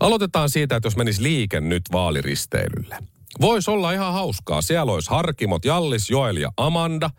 Aloitetaan 0.00 0.50
siitä, 0.50 0.76
että 0.76 0.86
jos 0.86 0.96
menis 0.96 1.20
liike 1.20 1.60
nyt 1.60 1.82
vaaliristeilylle. 1.92 2.98
Voisi 3.40 3.70
olla 3.70 3.92
ihan 3.92 4.12
hauskaa. 4.12 4.62
Siellä 4.62 4.92
olisi 4.92 5.10
Harkimot, 5.10 5.64
Jallis, 5.64 6.10
Joel 6.10 6.36
ja 6.36 6.52
Amanda. 6.56 7.10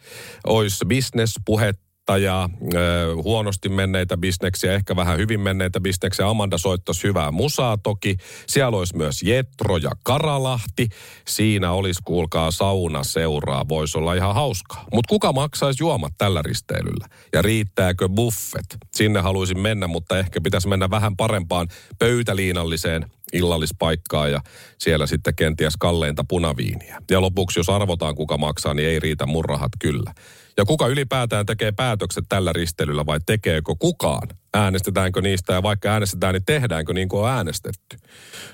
Olisi 0.47 0.86
bisnespuhetta 0.86 1.87
ja 2.15 2.49
ö, 2.73 3.15
huonosti 3.15 3.69
menneitä 3.69 4.17
bisneksiä, 4.17 4.73
ehkä 4.73 4.95
vähän 4.95 5.17
hyvin 5.17 5.39
menneitä 5.39 5.79
bisneksiä. 5.81 6.27
Amanda 6.27 6.57
soittaisi 6.57 7.03
hyvää 7.03 7.31
musaa 7.31 7.77
toki. 7.77 8.17
Siellä 8.47 8.77
olisi 8.77 8.97
myös 8.97 9.23
Jetro 9.23 9.77
ja 9.77 9.91
Karalahti. 10.03 10.89
Siinä 11.27 11.71
olisi, 11.71 12.01
kuulkaa, 12.05 12.51
sauna 12.51 13.03
seuraa. 13.03 13.69
Voisi 13.69 13.97
olla 13.97 14.13
ihan 14.13 14.35
hauskaa. 14.35 14.85
Mutta 14.93 15.09
kuka 15.09 15.33
maksaisi 15.33 15.83
juomat 15.83 16.13
tällä 16.17 16.41
risteilyllä? 16.41 17.07
Ja 17.33 17.41
riittääkö 17.41 18.09
buffet? 18.09 18.77
Sinne 18.95 19.19
haluaisin 19.19 19.59
mennä, 19.59 19.87
mutta 19.87 20.19
ehkä 20.19 20.41
pitäisi 20.41 20.67
mennä 20.67 20.89
vähän 20.89 21.17
parempaan 21.17 21.67
pöytäliinalliseen 21.99 23.05
illallispaikkaa 23.33 24.27
ja 24.27 24.41
siellä 24.77 25.07
sitten 25.07 25.35
kenties 25.35 25.77
kalleinta 25.77 26.23
punaviiniä. 26.27 27.01
Ja 27.11 27.21
lopuksi, 27.21 27.59
jos 27.59 27.69
arvotaan 27.69 28.15
kuka 28.15 28.37
maksaa, 28.37 28.73
niin 28.73 28.89
ei 28.89 28.99
riitä 28.99 29.25
mun 29.25 29.45
rahat 29.45 29.71
kyllä. 29.79 30.13
Ja 30.57 30.65
kuka 30.65 30.87
ylipäätään 30.87 31.45
tekee 31.45 31.71
päätökset 31.71 32.25
tällä 32.29 32.53
risteilyllä 32.53 33.05
vai 33.05 33.19
tekeekö 33.25 33.75
kukaan? 33.79 34.27
Äänestetäänkö 34.53 35.21
niistä 35.21 35.53
ja 35.53 35.63
vaikka 35.63 35.89
äänestetään, 35.89 36.33
niin 36.33 36.45
tehdäänkö 36.45 36.93
niin 36.93 37.09
kuin 37.09 37.23
on 37.23 37.29
äänestetty? 37.29 37.97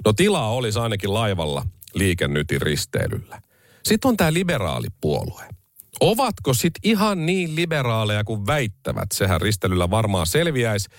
No 0.06 0.14
tilaa 0.14 0.54
olisi 0.54 0.80
ainakin 0.80 1.14
laivalla 1.14 1.66
liikennytin 1.94 2.62
risteilyllä. 2.62 3.42
Sitten 3.84 4.10
on 4.10 4.18
tämä 4.18 4.34
liberaalipuolue. 4.34 5.44
Ovatko 6.00 6.54
sit 6.54 6.74
ihan 6.84 7.26
niin 7.26 7.56
liberaaleja 7.56 8.24
kuin 8.24 8.48
väittävät? 8.48 9.12
Sehän 9.14 9.42
ristelyllä 9.42 9.90
varmaan 9.90 10.28
selviäisi. 10.28 10.90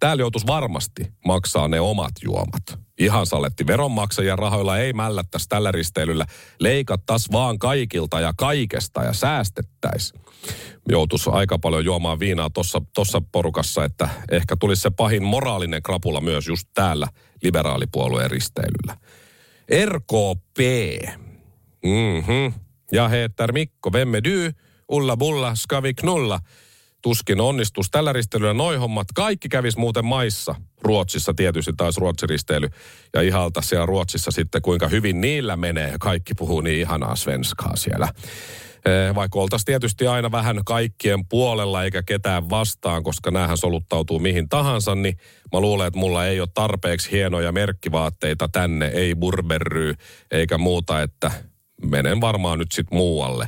Täällä 0.00 0.20
joutuisi 0.20 0.46
varmasti 0.46 1.12
maksaa 1.26 1.68
ne 1.68 1.80
omat 1.80 2.12
juomat. 2.24 2.62
Ihan 2.98 3.26
saletti 3.26 3.66
veronmaksajien 3.66 4.38
rahoilla 4.38 4.78
ei 4.78 4.92
mällättäisi 4.92 5.48
tällä 5.48 5.72
risteilyllä. 5.72 6.26
Leikattas 6.60 7.32
vaan 7.32 7.58
kaikilta 7.58 8.20
ja 8.20 8.32
kaikesta 8.36 9.04
ja 9.04 9.12
säästettäisi. 9.12 10.14
Joutuisi 10.88 11.30
aika 11.32 11.58
paljon 11.58 11.84
juomaan 11.84 12.18
viinaa 12.18 12.50
tuossa 12.50 12.82
tossa 12.94 13.22
porukassa, 13.32 13.84
että 13.84 14.08
ehkä 14.30 14.56
tulisi 14.56 14.82
se 14.82 14.90
pahin 14.90 15.22
moraalinen 15.22 15.82
krapula 15.82 16.20
myös 16.20 16.48
just 16.48 16.68
täällä 16.74 17.08
liberaalipuolueen 17.42 18.30
risteilyllä. 18.30 18.96
RKP. 19.84 20.58
Mhm. 21.84 22.60
Ja 22.92 23.08
heter 23.08 23.52
Mikko, 23.52 23.92
vemme 23.92 24.24
dy, 24.24 24.52
ulla 24.88 25.16
bulla, 25.16 25.54
skavi 25.54 25.94
knulla. 25.94 26.40
Tuskin 27.02 27.40
onnistus 27.40 27.90
tällä 27.90 28.12
risteilyllä 28.12 28.54
noi 28.54 28.76
hommat. 28.76 29.06
Kaikki 29.14 29.48
kävis 29.48 29.76
muuten 29.76 30.04
maissa. 30.04 30.54
Ruotsissa 30.82 31.34
tietysti 31.34 31.72
taisi 31.76 32.00
Ruotsiristeily. 32.00 32.68
Ja 33.14 33.22
ihalta 33.22 33.62
siellä 33.62 33.86
Ruotsissa 33.86 34.30
sitten 34.30 34.62
kuinka 34.62 34.88
hyvin 34.88 35.20
niillä 35.20 35.56
menee. 35.56 35.94
Kaikki 36.00 36.34
puhuu 36.34 36.60
niin 36.60 36.80
ihanaa 36.80 37.16
svenskaa 37.16 37.76
siellä. 37.76 38.08
Vaikka 39.14 39.40
oltaisiin 39.40 39.66
tietysti 39.66 40.06
aina 40.06 40.30
vähän 40.30 40.60
kaikkien 40.66 41.26
puolella 41.26 41.84
eikä 41.84 42.02
ketään 42.02 42.50
vastaan, 42.50 43.02
koska 43.02 43.30
näähän 43.30 43.58
soluttautuu 43.58 44.18
mihin 44.18 44.48
tahansa, 44.48 44.94
niin 44.94 45.16
mä 45.52 45.60
luulen, 45.60 45.86
että 45.86 46.00
mulla 46.00 46.26
ei 46.26 46.40
ole 46.40 46.48
tarpeeksi 46.54 47.10
hienoja 47.10 47.52
merkkivaatteita 47.52 48.48
tänne, 48.48 48.86
ei 48.86 49.14
burberry 49.14 49.94
eikä 50.30 50.58
muuta, 50.58 51.02
että 51.02 51.30
menen 51.82 52.20
varmaan 52.20 52.58
nyt 52.58 52.72
sitten 52.72 52.98
muualle. 52.98 53.46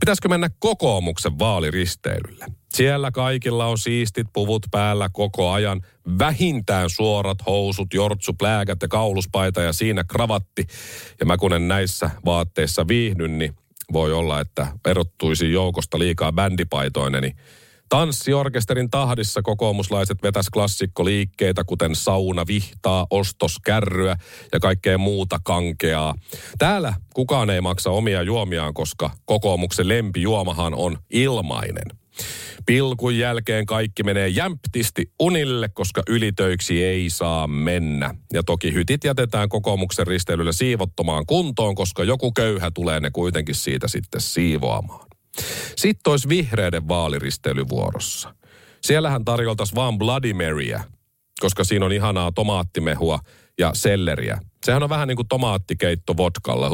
Pitäisikö 0.00 0.28
mennä 0.28 0.50
kokoomuksen 0.58 1.38
vaaliristeilylle? 1.38 2.46
Siellä 2.68 3.10
kaikilla 3.10 3.66
on 3.66 3.78
siistit 3.78 4.26
puvut 4.32 4.66
päällä 4.70 5.08
koko 5.12 5.50
ajan. 5.50 5.80
Vähintään 6.18 6.90
suorat 6.90 7.38
housut, 7.46 7.94
jortsu, 7.94 8.32
plääkät 8.32 8.82
ja 8.82 8.88
kauluspaita 8.88 9.62
ja 9.62 9.72
siinä 9.72 10.04
kravatti. 10.04 10.66
Ja 11.20 11.26
mä 11.26 11.36
kun 11.36 11.52
en 11.52 11.68
näissä 11.68 12.10
vaatteissa 12.24 12.88
viihdyn, 12.88 13.38
niin 13.38 13.54
voi 13.92 14.12
olla, 14.12 14.40
että 14.40 14.66
erottuisi 14.86 15.52
joukosta 15.52 15.98
liikaa 15.98 16.32
bändipaitoinen, 16.32 17.22
niin 17.22 17.36
Tanssiorkesterin 17.88 18.90
tahdissa 18.90 19.42
kokoomuslaiset 19.42 20.22
vetäs 20.22 20.50
klassikkoliikkeitä, 20.50 21.64
kuten 21.64 21.94
sauna, 21.94 22.46
vihtaa, 22.46 23.06
ostoskärryä 23.10 24.16
ja 24.52 24.60
kaikkea 24.60 24.98
muuta 24.98 25.40
kankeaa. 25.44 26.14
Täällä 26.58 26.94
kukaan 27.14 27.50
ei 27.50 27.60
maksa 27.60 27.90
omia 27.90 28.22
juomiaan, 28.22 28.74
koska 28.74 29.10
kokoomuksen 29.24 29.88
lempijuomahan 29.88 30.74
on 30.74 30.98
ilmainen. 31.10 31.98
Pilkun 32.66 33.18
jälkeen 33.18 33.66
kaikki 33.66 34.02
menee 34.02 34.28
jämptisti 34.28 35.12
unille, 35.20 35.68
koska 35.68 36.02
ylitöiksi 36.08 36.84
ei 36.84 37.10
saa 37.10 37.46
mennä. 37.46 38.14
Ja 38.32 38.42
toki 38.42 38.74
hytit 38.74 39.04
jätetään 39.04 39.48
kokoomuksen 39.48 40.06
risteilyllä 40.06 40.52
siivottomaan 40.52 41.26
kuntoon, 41.26 41.74
koska 41.74 42.04
joku 42.04 42.32
köyhä 42.32 42.70
tulee 42.70 43.00
ne 43.00 43.10
kuitenkin 43.10 43.54
siitä 43.54 43.88
sitten 43.88 44.20
siivoamaan. 44.20 45.08
Sitten 45.76 46.10
olisi 46.10 46.28
vihreiden 46.28 46.88
vaaliristeilyvuorossa. 46.88 48.34
Siellähän 48.82 49.24
tarjoltaisi 49.24 49.74
vaan 49.74 49.98
Bloody 49.98 50.32
Maryä, 50.32 50.84
koska 51.40 51.64
siinä 51.64 51.86
on 51.86 51.92
ihanaa 51.92 52.32
tomaattimehua 52.32 53.18
ja 53.58 53.70
selleriä. 53.74 54.40
Sehän 54.66 54.82
on 54.82 54.88
vähän 54.88 55.08
niin 55.08 55.16
kuin 55.16 55.28
tomaattikeitto 55.28 56.16
vodkalla. 56.16 56.70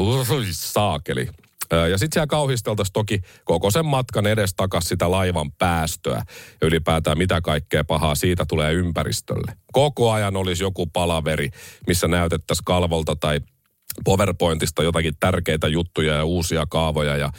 Saakeli. 0.51 1.27
Ja 1.71 1.97
sitten 1.97 2.13
siellä 2.13 2.27
kauhisteltaisiin 2.27 2.93
toki 2.93 3.21
koko 3.45 3.71
sen 3.71 3.85
matkan 3.85 4.27
edes 4.27 4.53
takas 4.55 4.83
sitä 4.83 5.11
laivan 5.11 5.51
päästöä 5.51 6.21
ja 6.61 6.67
ylipäätään 6.67 7.17
mitä 7.17 7.41
kaikkea 7.41 7.83
pahaa 7.83 8.15
siitä 8.15 8.45
tulee 8.47 8.73
ympäristölle. 8.73 9.57
Koko 9.71 10.11
ajan 10.11 10.37
olisi 10.37 10.63
joku 10.63 10.87
palaveri, 10.87 11.49
missä 11.87 12.07
näytettäisiin 12.07 12.65
kalvolta 12.65 13.15
tai 13.15 13.39
PowerPointista 14.03 14.83
jotakin 14.83 15.13
tärkeitä 15.19 15.67
juttuja 15.67 16.13
ja 16.13 16.25
uusia 16.25 16.65
kaavoja 16.69 17.17
ja 17.17 17.31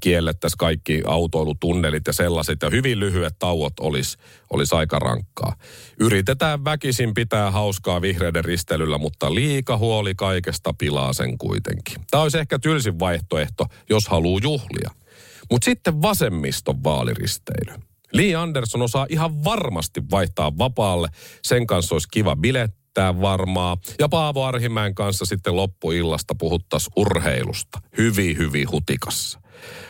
kiellettäisiin 0.00 0.58
kaikki 0.58 1.02
autoilutunnelit 1.06 2.06
ja 2.06 2.12
sellaiset. 2.12 2.62
Ja 2.62 2.70
hyvin 2.70 3.00
lyhyet 3.00 3.34
tauot 3.38 3.80
olisi 3.80 4.18
olis 4.50 4.72
aika 4.72 4.98
rankkaa. 4.98 5.56
Yritetään 6.00 6.64
väkisin 6.64 7.14
pitää 7.14 7.50
hauskaa 7.50 8.02
vihreiden 8.02 8.44
ristelyllä, 8.44 8.98
mutta 8.98 9.34
liika 9.34 9.76
huoli 9.76 10.14
kaikesta 10.14 10.74
pilaa 10.78 11.12
sen 11.12 11.38
kuitenkin. 11.38 11.96
Tämä 12.10 12.22
olisi 12.22 12.38
ehkä 12.38 12.58
tylsin 12.58 12.98
vaihtoehto, 12.98 13.66
jos 13.90 14.08
haluaa 14.08 14.40
juhlia. 14.42 14.90
Mutta 15.50 15.64
sitten 15.64 16.02
vasemmiston 16.02 16.84
vaaliristeily. 16.84 17.80
Lee 18.12 18.34
Anderson 18.34 18.82
osaa 18.82 19.06
ihan 19.08 19.44
varmasti 19.44 20.02
vaihtaa 20.10 20.58
vapaalle. 20.58 21.08
Sen 21.42 21.66
kanssa 21.66 21.94
olisi 21.94 22.08
kiva 22.10 22.36
bilet 22.36 22.78
erittäin 22.98 23.20
varmaa. 23.20 23.76
Ja 23.98 24.08
Paavo 24.08 24.44
Arhimäen 24.44 24.94
kanssa 24.94 25.24
sitten 25.24 25.56
loppuillasta 25.56 26.34
puhuttas 26.34 26.90
urheilusta. 26.96 27.80
Hyvin, 27.98 28.38
hyvin 28.38 28.70
hutikassa. 28.70 29.40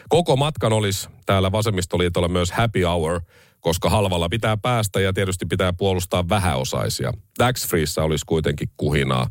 Koko 0.08 0.36
matkan 0.36 0.72
olisi 0.72 1.08
täällä 1.26 1.52
Vasemmistoliitolla 1.52 2.28
myös 2.28 2.52
happy 2.52 2.82
hour, 2.82 3.20
koska 3.60 3.90
halvalla 3.90 4.28
pitää 4.28 4.56
päästä 4.56 5.00
ja 5.00 5.12
tietysti 5.12 5.46
pitää 5.46 5.72
puolustaa 5.72 6.28
vähäosaisia. 6.28 7.12
Tax 7.38 7.68
Freessa 7.68 8.02
olisi 8.02 8.26
kuitenkin 8.26 8.68
kuhinaa. 8.76 9.30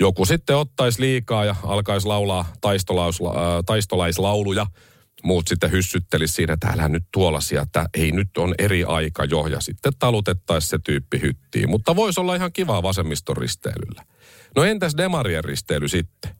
Joku 0.00 0.24
sitten 0.24 0.56
ottaisi 0.56 1.00
liikaa 1.00 1.44
ja 1.44 1.56
alkaisi 1.62 2.06
laulaa 2.06 2.52
taistolaisla, 2.60 3.30
äh, 3.30 3.64
taistolaislauluja– 3.66 4.66
muut 5.24 5.48
sitten 5.48 5.72
hyssytteli 5.72 6.28
siinä, 6.28 6.52
että 6.52 6.68
älä 6.68 6.88
nyt 6.88 7.04
tuollaisia, 7.12 7.62
että 7.62 7.86
ei 7.94 8.12
nyt 8.12 8.36
on 8.36 8.54
eri 8.58 8.84
aika 8.84 9.24
jo. 9.24 9.46
Ja 9.46 9.60
sitten 9.60 9.92
talutettaisiin 9.98 10.70
se 10.70 10.78
tyyppi 10.84 11.20
hyttiin. 11.20 11.70
Mutta 11.70 11.96
voisi 11.96 12.20
olla 12.20 12.34
ihan 12.34 12.52
kivaa 12.52 12.82
vasemmiston 12.82 13.36
risteilyllä. 13.36 14.02
No 14.56 14.64
entäs 14.64 14.96
demarien 14.96 15.44
risteily 15.44 15.88
sitten? 15.88 16.30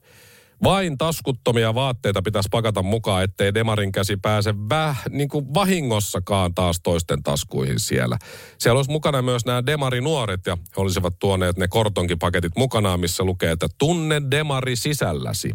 Vain 0.63 0.97
taskuttomia 0.97 1.75
vaatteita 1.75 2.21
pitäisi 2.21 2.49
pakata 2.51 2.83
mukaan, 2.83 3.23
ettei 3.23 3.53
demarin 3.53 3.91
käsi 3.91 4.17
pääse 4.17 4.53
väh, 4.69 5.01
niin 5.09 5.29
kuin 5.29 5.53
vahingossakaan 5.53 6.53
taas 6.53 6.79
toisten 6.83 7.23
taskuihin 7.23 7.79
siellä. 7.79 8.17
Siellä 8.57 8.79
olisi 8.79 8.91
mukana 8.91 9.21
myös 9.21 9.45
nämä 9.45 9.65
demarinuoret 9.65 10.45
ja 10.45 10.55
he 10.55 10.81
olisivat 10.81 11.19
tuoneet 11.19 11.57
ne 11.57 11.67
kortonkipaketit 11.67 12.57
mukanaan, 12.57 12.99
missä 12.99 13.23
lukee, 13.23 13.51
että 13.51 13.67
tunne 13.77 14.21
demari 14.31 14.75
sisälläsi. 14.75 15.51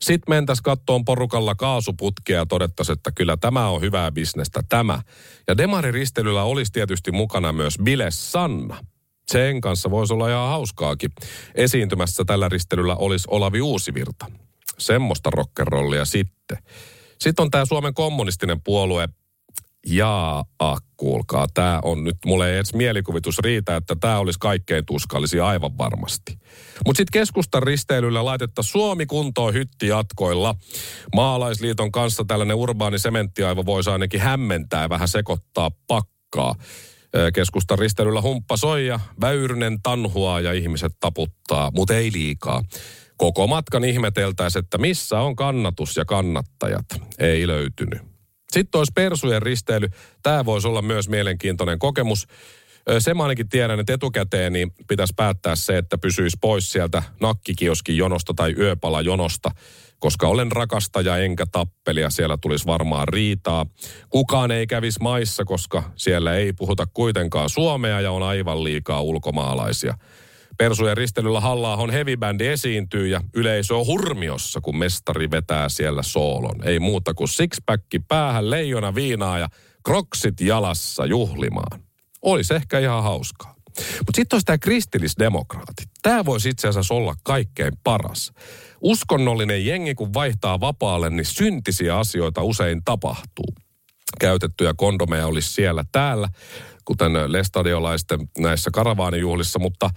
Sitten 0.00 0.34
mentäisiin 0.34 0.62
kattoon 0.62 1.04
porukalla 1.04 1.54
kaasuputkia 1.54 2.36
ja 2.36 2.46
todettaisiin, 2.46 2.98
että 2.98 3.12
kyllä 3.12 3.36
tämä 3.36 3.68
on 3.68 3.80
hyvää 3.80 4.12
bisnestä 4.12 4.60
tämä. 4.68 5.02
Ja 5.48 5.56
Demari-ristelyllä 5.56 6.42
olisi 6.42 6.72
tietysti 6.72 7.12
mukana 7.12 7.52
myös 7.52 7.78
Bile 7.82 8.10
Sanna. 8.10 8.76
Sen 9.28 9.60
kanssa 9.60 9.90
voisi 9.90 10.14
olla 10.14 10.28
ihan 10.28 10.48
hauskaakin. 10.48 11.10
Esiintymässä 11.54 12.24
tällä 12.24 12.48
ristelyllä 12.48 12.96
olisi 12.96 13.28
Olavi 13.30 13.60
Uusivirta. 13.60 14.26
Semmoista 14.78 15.30
rockerollia 15.30 16.04
sitten. 16.04 16.58
Sitten 17.18 17.42
on 17.42 17.50
tämä 17.50 17.64
Suomen 17.64 17.94
kommunistinen 17.94 18.60
puolue, 18.60 19.08
Jaa, 19.86 20.44
ah, 20.58 20.82
kuulkaa, 20.96 21.46
tämä 21.54 21.80
on 21.82 22.04
nyt, 22.04 22.16
mulle 22.26 22.50
ei 22.50 22.56
edes 22.56 22.74
mielikuvitus 22.74 23.38
riitä, 23.38 23.76
että 23.76 23.96
tämä 24.00 24.18
olisi 24.18 24.38
kaikkein 24.38 24.86
tuskallisia 24.86 25.46
aivan 25.46 25.78
varmasti. 25.78 26.38
Mutta 26.86 26.96
sitten 26.96 27.20
keskustan 27.20 27.62
risteilyllä 27.62 28.24
laitetta 28.24 28.62
Suomi 28.62 29.06
kuntoon 29.06 29.54
hytti 29.54 29.86
jatkoilla. 29.86 30.54
Maalaisliiton 31.14 31.92
kanssa 31.92 32.24
tällainen 32.24 32.56
urbaani 32.56 32.98
sementtiaivo 32.98 33.66
voisi 33.66 33.90
ainakin 33.90 34.20
hämmentää 34.20 34.82
ja 34.82 34.88
vähän 34.88 35.08
sekoittaa 35.08 35.70
pakkaa. 35.86 36.54
Keskustan 37.34 37.78
risteilyllä 37.78 38.20
humppa 38.20 38.56
soi 38.56 38.86
ja 38.86 39.00
Väyrynen 39.20 39.82
tanhua 39.82 40.40
ja 40.40 40.52
ihmiset 40.52 40.92
taputtaa, 41.00 41.70
mutta 41.74 41.94
ei 41.94 42.12
liikaa. 42.12 42.62
Koko 43.16 43.46
matkan 43.46 43.84
ihmeteltäisiin, 43.84 44.64
että 44.64 44.78
missä 44.78 45.20
on 45.20 45.36
kannatus 45.36 45.96
ja 45.96 46.04
kannattajat. 46.04 46.84
Ei 47.18 47.46
löytynyt. 47.46 47.98
Sitten 48.52 48.78
olisi 48.78 48.92
persujen 48.94 49.42
risteily. 49.42 49.88
Tämä 50.22 50.44
voisi 50.44 50.68
olla 50.68 50.82
myös 50.82 51.08
mielenkiintoinen 51.08 51.78
kokemus. 51.78 52.26
Se 52.98 53.14
mä 53.14 53.22
ainakin 53.22 53.48
tiedän, 53.48 53.80
että 53.80 53.92
etukäteen 53.92 54.52
niin 54.52 54.72
pitäisi 54.88 55.14
päättää 55.16 55.56
se, 55.56 55.78
että 55.78 55.98
pysyisi 55.98 56.36
pois 56.40 56.72
sieltä 56.72 57.02
nakkikioskin 57.20 57.96
jonosta 57.96 58.34
tai 58.34 58.54
yöpala 58.58 59.00
jonosta, 59.00 59.50
koska 59.98 60.28
olen 60.28 60.52
rakastaja 60.52 61.16
enkä 61.16 61.44
tappelija, 61.52 62.10
siellä 62.10 62.38
tulisi 62.40 62.66
varmaan 62.66 63.08
riitaa. 63.08 63.66
Kukaan 64.10 64.50
ei 64.50 64.66
kävisi 64.66 65.00
maissa, 65.00 65.44
koska 65.44 65.82
siellä 65.96 66.34
ei 66.34 66.52
puhuta 66.52 66.86
kuitenkaan 66.86 67.48
suomea 67.48 68.00
ja 68.00 68.12
on 68.12 68.22
aivan 68.22 68.64
liikaa 68.64 69.02
ulkomaalaisia. 69.02 69.94
Persujen 70.58 70.96
ristelyllä 70.96 71.40
halla 71.40 71.76
on 71.76 71.90
heavybändi 71.90 72.46
esiintyy 72.46 73.06
ja 73.08 73.20
yleisö 73.34 73.76
on 73.76 73.86
hurmiossa, 73.86 74.60
kun 74.60 74.78
mestari 74.78 75.30
vetää 75.30 75.68
siellä 75.68 76.02
soolon. 76.02 76.68
Ei 76.68 76.78
muuta 76.78 77.14
kuin 77.14 77.28
sixpacki 77.28 77.98
päähän, 77.98 78.50
leijona 78.50 78.94
viinaa 78.94 79.38
ja 79.38 79.48
kroksit 79.84 80.40
jalassa 80.40 81.06
juhlimaan. 81.06 81.87
Olisi 82.22 82.54
ehkä 82.54 82.78
ihan 82.78 83.02
hauskaa. 83.02 83.54
Mutta 83.78 84.12
sitten 84.14 84.36
olisi 84.36 84.44
tämä 84.44 84.58
kristillisdemokraatit. 84.58 85.90
Tämä 86.02 86.24
voisi 86.24 86.48
itse 86.48 86.68
asiassa 86.68 86.94
olla 86.94 87.14
kaikkein 87.22 87.72
paras. 87.84 88.32
Uskonnollinen 88.80 89.66
jengi, 89.66 89.94
kun 89.94 90.14
vaihtaa 90.14 90.60
vapaalle, 90.60 91.10
niin 91.10 91.24
syntisiä 91.24 91.98
asioita 91.98 92.42
usein 92.42 92.84
tapahtuu. 92.84 93.54
Käytettyjä 94.20 94.74
kondomeja 94.76 95.26
olisi 95.26 95.52
siellä 95.52 95.84
täällä, 95.92 96.28
kuten 96.84 97.32
lestadiolaisten 97.32 98.20
näissä 98.38 98.70
karavaanijuhlissa, 98.70 99.58
mutta 99.58 99.90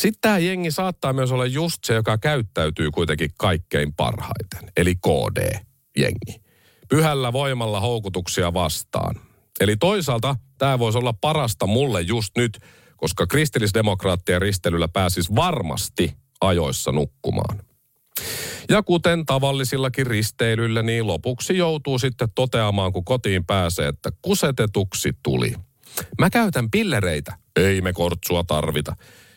sitten 0.00 0.20
tämä 0.20 0.38
jengi 0.38 0.70
saattaa 0.70 1.12
myös 1.12 1.32
olla 1.32 1.46
just 1.46 1.84
se, 1.84 1.94
joka 1.94 2.18
käyttäytyy 2.18 2.90
kuitenkin 2.90 3.30
kaikkein 3.38 3.94
parhaiten, 3.94 4.72
eli 4.76 4.94
KD-jengi. 4.94 6.42
Pyhällä 6.88 7.32
voimalla 7.32 7.80
houkutuksia 7.80 8.54
vastaan. 8.54 9.31
Eli 9.60 9.76
toisaalta 9.76 10.36
tämä 10.58 10.78
voisi 10.78 10.98
olla 10.98 11.12
parasta 11.12 11.66
mulle 11.66 12.00
just 12.00 12.36
nyt, 12.36 12.58
koska 12.96 13.26
kristillisdemokraattien 13.26 14.42
ristelyllä 14.42 14.88
pääsis 14.88 15.34
varmasti 15.34 16.12
ajoissa 16.40 16.92
nukkumaan. 16.92 17.62
Ja 18.68 18.82
kuten 18.82 19.26
tavallisillakin 19.26 20.06
risteilyllä, 20.06 20.82
niin 20.82 21.06
lopuksi 21.06 21.56
joutuu 21.56 21.98
sitten 21.98 22.28
toteamaan, 22.34 22.92
kun 22.92 23.04
kotiin 23.04 23.44
pääsee, 23.44 23.88
että 23.88 24.10
kusetetuksi 24.22 25.12
tuli. 25.22 25.54
Mä 26.20 26.30
käytän 26.30 26.70
pillereitä. 26.70 27.38
Ei 27.56 27.80
me 27.80 27.92
kortsua 27.92 28.44
tarvita. 28.44 28.96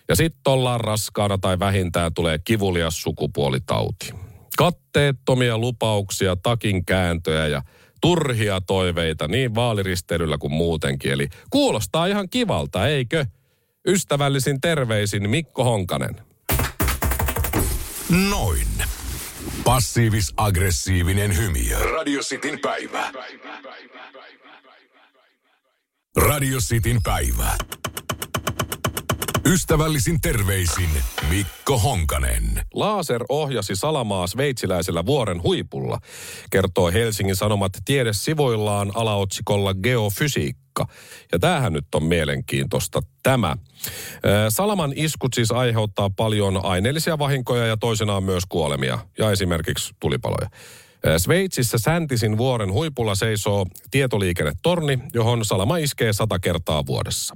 Ja 0.10 0.16
sitten 0.16 0.54
ollaan 0.54 0.82
raskaana 0.82 1.38
tai 1.38 1.60
vähintään 1.60 2.14
tulee 2.14 2.40
kivulias 2.40 3.02
sukupuolitauti. 3.02 4.10
Katteettomia 4.58 5.58
lupauksia, 5.58 6.36
takin 6.36 6.86
kääntöjä 6.86 7.48
ja 7.48 7.62
turhia 8.02 8.62
toiveita 8.62 9.28
niin 9.28 9.56
vaaliristeilyllä 9.56 10.38
kuin 10.38 10.54
muutenkin. 10.54 11.12
Eli 11.12 11.28
kuulostaa 11.50 12.06
ihan 12.06 12.30
kivalta, 12.30 12.88
eikö? 12.88 13.26
Ystävällisin 13.88 14.62
terveisin 14.62 15.30
Mikko 15.30 15.64
Honkanen. 15.64 16.16
Noin. 18.30 18.68
Passiivis-aggressiivinen 19.64 21.38
hymy. 21.38 21.92
Radio 21.94 22.22
Cityn 22.22 22.60
päivä. 22.60 23.12
Radio 26.16 26.60
Cityn 26.60 27.04
päivä. 27.04 27.58
Ystävällisin 29.46 30.22
terveisin 30.22 30.90
Mikko 31.30 31.80
Honkanen. 31.80 32.62
Laser 32.74 33.24
ohjasi 33.30 33.76
Salamaa 33.76 34.28
sveitsiläisellä 34.28 35.06
vuoren 35.06 35.44
huipulla, 35.44 36.00
kertoo 36.52 36.92
Helsingin 36.92 37.36
Sanomat 37.36 37.72
tiedesivuillaan 37.86 38.92
alaotsikolla 38.96 39.74
Geofysiikka. 39.74 40.88
Ja 41.32 41.40
tämähän 41.40 41.74
nyt 41.74 41.96
on 41.96 42.04
mielenkiintoista 42.04 43.02
tämä. 43.24 43.58
Salaman 44.50 44.94
iskut 44.96 45.34
siis 45.34 45.52
aiheuttaa 45.52 46.10
paljon 46.10 46.66
aineellisia 46.66 47.20
vahinkoja 47.20 47.66
ja 47.66 47.78
toisenaan 47.78 48.24
myös 48.24 48.44
kuolemia 48.50 49.00
ja 49.18 49.32
esimerkiksi 49.32 49.94
tulipaloja. 50.00 50.50
Sveitsissä 51.18 51.78
Säntisin 51.78 52.38
vuoren 52.38 52.72
huipulla 52.72 53.16
seisoo 53.16 53.66
tietoliikennetorni, 53.92 55.00
johon 55.14 55.46
salama 55.46 55.78
iskee 55.78 56.14
sata 56.14 56.40
kertaa 56.40 56.86
vuodessa. 56.86 57.36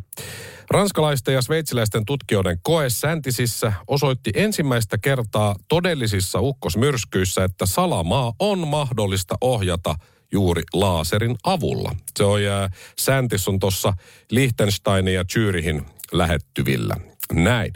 Ranskalaisten 0.70 1.34
ja 1.34 1.42
sveitsiläisten 1.42 2.06
tutkijoiden 2.06 2.60
koe 2.62 2.90
Säntisissä 2.90 3.74
osoitti 3.88 4.32
ensimmäistä 4.36 4.98
kertaa 4.98 5.56
todellisissa 5.68 6.42
ukkosmyrskyissä, 6.42 7.44
että 7.44 7.66
salamaa 7.66 8.34
on 8.40 8.68
mahdollista 8.68 9.36
ohjata 9.42 9.96
juuri 10.32 10.64
laaserin 10.74 11.36
avulla. 11.44 11.96
Se 12.18 12.24
on 12.24 12.44
ja 12.44 12.70
Säntis 13.00 13.48
on 13.48 13.60
tuossa 13.60 13.94
Liechtensteinin 14.32 15.14
ja 15.14 15.26
Zyrihin 15.26 15.86
lähettyvillä. 16.12 16.96
Näin. 17.34 17.74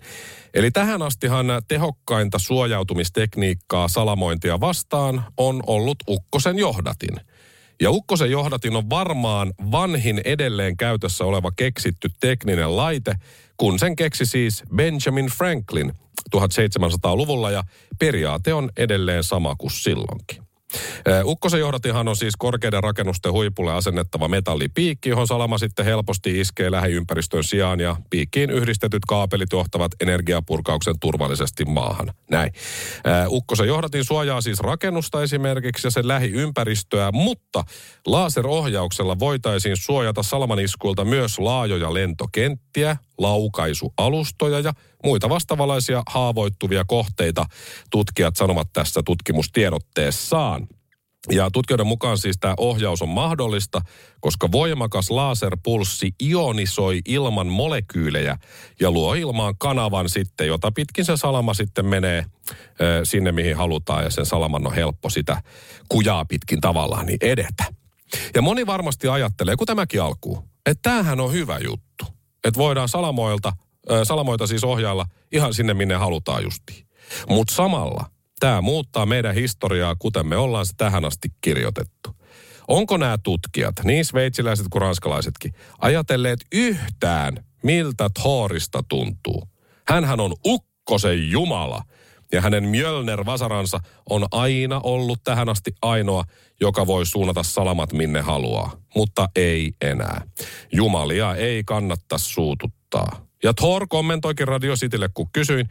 Eli 0.54 0.72
tähän 0.72 1.02
astihan 1.02 1.46
tehokkainta 1.68 2.40
suojautumistekniikkaa 2.40 3.88
salamointia 3.88 4.60
vastaan 4.60 5.26
on 5.38 5.64
ollut 5.68 5.98
ukkosen 6.10 6.60
johdatin. 6.60 7.16
Ja 7.82 7.92
ukkosen 7.92 8.32
johdatin 8.32 8.76
on 8.76 8.90
varmaan 8.90 9.54
vanhin 9.72 10.22
edelleen 10.26 10.78
käytössä 10.78 11.26
oleva 11.26 11.52
keksitty 11.56 12.10
tekninen 12.20 12.78
laite, 12.78 13.16
kun 13.58 13.80
sen 13.80 13.96
keksi 13.96 14.26
siis 14.26 14.64
Benjamin 14.76 15.26
Franklin 15.26 15.94
1700-luvulla 16.36 17.52
ja 17.52 17.64
periaate 18.00 18.54
on 18.54 18.70
edelleen 18.78 19.24
sama 19.24 19.56
kuin 19.56 19.72
silloinkin. 19.72 20.53
Ukkosen 21.24 21.60
johdatihan 21.60 22.08
on 22.08 22.16
siis 22.16 22.34
korkeiden 22.38 22.84
rakennusten 22.84 23.32
huipulle 23.32 23.74
asennettava 23.74 24.28
metallipiikki, 24.28 25.10
johon 25.10 25.28
salama 25.28 25.58
sitten 25.58 25.86
helposti 25.86 26.40
iskee 26.40 26.72
lähiympäristön 26.72 27.44
sijaan 27.44 27.80
ja 27.80 27.96
piikkiin 28.10 28.50
yhdistetyt 28.50 29.06
kaapelit 29.08 29.52
johtavat 29.52 29.92
energiapurkauksen 30.02 30.96
turvallisesti 31.00 31.66
maahan. 31.66 32.14
Näin. 32.32 32.52
Ukkosen 33.28 33.68
johdatin 33.68 34.04
suojaa 34.04 34.42
siis 34.42 34.60
rakennusta 34.60 35.24
esimerkiksi 35.24 35.88
ja 35.88 35.92
sen 35.92 36.08
lähiympäristöä, 36.08 37.12
mutta 37.12 37.64
laserohjauksella 38.08 39.20
voitaisiin 39.20 39.78
suojata 39.78 40.24
salaman 40.24 40.60
iskuilta 40.60 41.06
myös 41.06 41.40
laajoja 41.40 41.94
lentokenttiä, 41.94 42.98
laukaisualustoja 43.24 44.60
ja 44.60 44.74
muita 45.04 45.30
vastavalaisia 45.30 46.04
haavoittuvia 46.08 46.84
kohteita, 46.88 47.46
tutkijat 47.92 48.36
sanovat 48.36 48.68
tässä 48.74 49.02
tutkimustiedotteessaan. 49.06 50.68
Ja 51.32 51.50
tutkijoiden 51.52 51.88
mukaan 51.88 52.18
siis 52.18 52.38
tämä 52.40 52.54
ohjaus 52.58 53.02
on 53.02 53.10
mahdollista, 53.10 53.82
koska 54.20 54.52
voimakas 54.52 55.10
laserpulssi 55.10 56.12
ionisoi 56.24 57.02
ilman 57.06 57.48
molekyylejä 57.48 58.38
ja 58.80 58.92
luo 58.92 59.14
ilmaan 59.14 59.56
kanavan 59.58 60.10
sitten, 60.10 60.48
jota 60.48 60.72
pitkin 60.72 61.06
se 61.06 61.18
salama 61.18 61.54
sitten 61.54 61.86
menee 61.86 62.26
ö, 62.82 63.02
sinne, 63.04 63.32
mihin 63.32 63.56
halutaan 63.58 64.04
ja 64.04 64.10
sen 64.10 64.26
salaman 64.26 64.68
on 64.68 64.74
helppo 64.74 65.10
sitä 65.10 65.42
kujaa 65.90 66.26
pitkin 66.26 66.62
tavallaan 66.62 67.06
niin 67.06 67.20
edetä. 67.22 67.66
Ja 68.36 68.42
moni 68.42 68.66
varmasti 68.66 69.08
ajattelee, 69.08 69.56
kun 69.56 69.68
tämäkin 69.68 70.02
alkuu, 70.02 70.44
että 70.66 70.90
tämähän 70.90 71.20
on 71.20 71.34
hyvä 71.34 71.60
juttu. 71.60 72.06
Että 72.44 72.58
voidaan 72.58 72.90
salamoilta, 72.90 73.54
salamoita 74.04 74.48
siis 74.48 74.64
ohjailla 74.64 75.06
ihan 75.32 75.54
sinne, 75.54 75.74
minne 75.74 75.96
halutaan 75.96 76.44
justiin. 76.44 76.88
Mutta 77.30 77.54
samalla 77.56 78.06
tämä 78.40 78.62
muuttaa 78.62 79.06
meidän 79.06 79.36
historiaa, 79.36 79.96
kuten 79.96 80.28
me 80.28 80.38
ollaan 80.38 80.66
se 80.66 80.74
tähän 80.78 81.06
asti 81.06 81.30
kirjoitettu. 81.42 82.10
Onko 82.68 82.98
nämä 82.98 83.18
tutkijat, 83.24 83.76
niin 83.84 84.06
sveitsiläiset 84.06 84.66
kuin 84.72 84.82
ranskalaisetkin, 84.82 85.54
ajatelleet 85.80 86.40
yhtään, 86.52 87.46
miltä 87.64 88.10
Thorista 88.22 88.84
tuntuu? 88.90 89.44
Hänhän 89.88 90.20
on 90.20 90.34
ukkosen 90.46 91.32
jumala. 91.32 91.84
Ja 92.34 92.42
hänen 92.42 92.64
Mjölner-vasaransa 92.64 93.80
on 94.10 94.26
aina 94.32 94.82
ollut 94.84 95.24
tähän 95.24 95.50
asti 95.50 95.72
ainoa, 95.82 96.24
joka 96.62 96.88
voi 96.88 97.06
suunnata 97.06 97.44
salamat 97.44 97.94
minne 97.94 98.22
haluaa. 98.22 98.72
Mutta 98.96 99.30
ei 99.36 99.72
enää. 99.82 100.22
Jumalia 100.72 101.36
ei 101.36 101.64
kannata 101.64 102.18
suututtaa. 102.18 103.26
Ja 103.44 103.54
Thor 103.54 103.88
kommentoikin 103.90 104.48
Radio 104.48 104.76
Citylle, 104.76 105.10
kun 105.14 105.30
kysyin, 105.34 105.70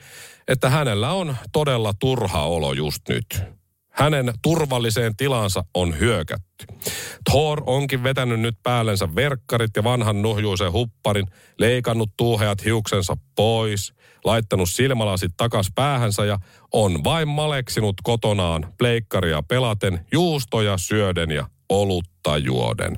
että 0.48 0.70
hänellä 0.70 1.12
on 1.12 1.36
todella 1.52 1.92
turha 2.00 2.42
olo 2.42 2.72
just 2.72 3.08
nyt. 3.08 3.42
Hänen 3.90 4.32
turvalliseen 4.42 5.16
tilansa 5.16 5.64
on 5.74 5.98
hyökätty. 5.98 6.66
Thor 7.30 7.62
onkin 7.66 8.02
vetänyt 8.02 8.40
nyt 8.40 8.56
päällensä 8.62 9.14
verkkarit 9.14 9.70
ja 9.76 9.84
vanhan 9.84 10.22
nuhjuisen 10.22 10.72
hupparin, 10.72 11.26
leikannut 11.58 12.10
tuuheat 12.16 12.64
hiuksensa 12.64 13.16
pois, 13.34 13.94
laittanut 14.24 14.68
silmälasit 14.68 15.32
takas 15.36 15.68
päähänsä 15.74 16.24
ja 16.24 16.38
on 16.72 17.04
vain 17.04 17.28
maleksinut 17.28 17.96
kotonaan 18.02 18.74
pleikkaria 18.78 19.42
pelaten, 19.42 20.06
juustoja 20.12 20.78
syöden 20.78 21.30
ja 21.30 21.46
olutta 21.68 22.38
juoden 22.38 22.96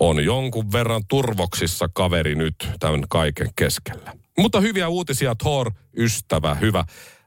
on 0.00 0.24
jonkun 0.24 0.72
verran 0.72 1.02
turvoksissa 1.08 1.88
kaveri 1.92 2.34
nyt 2.34 2.54
tämän 2.80 3.04
kaiken 3.08 3.50
keskellä. 3.56 4.12
Mutta 4.38 4.60
hyviä 4.60 4.88
uutisia 4.88 5.34
Thor, 5.34 5.70
ystävä, 5.96 6.54
hyvä. 6.54 6.84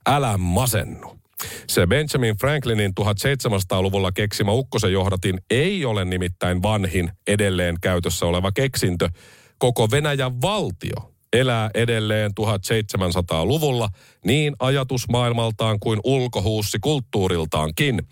Älä 0.08 0.38
masennu. 0.38 1.20
Se 1.68 1.88
Benjamin 1.88 2.38
Franklinin 2.38 2.94
1700-luvulla 3.00 4.12
keksimä 4.12 4.52
ukkosen 4.52 4.94
johdatin 4.94 5.40
ei 5.50 5.86
ole 5.86 6.06
nimittäin 6.06 6.64
vanhin 6.64 7.12
edelleen 7.28 7.76
käytössä 7.82 8.26
oleva 8.26 8.52
keksintö. 8.52 9.10
Koko 9.58 9.92
Venäjän 9.92 10.42
valtio 10.42 11.14
elää 11.34 11.70
edelleen 11.74 12.32
1700-luvulla 12.39 13.89
niin 14.26 14.56
ajatusmaailmaltaan 14.60 15.80
kuin 15.80 16.00
ulkohuussi 16.04 16.78
kulttuuriltaankin. 16.82 18.08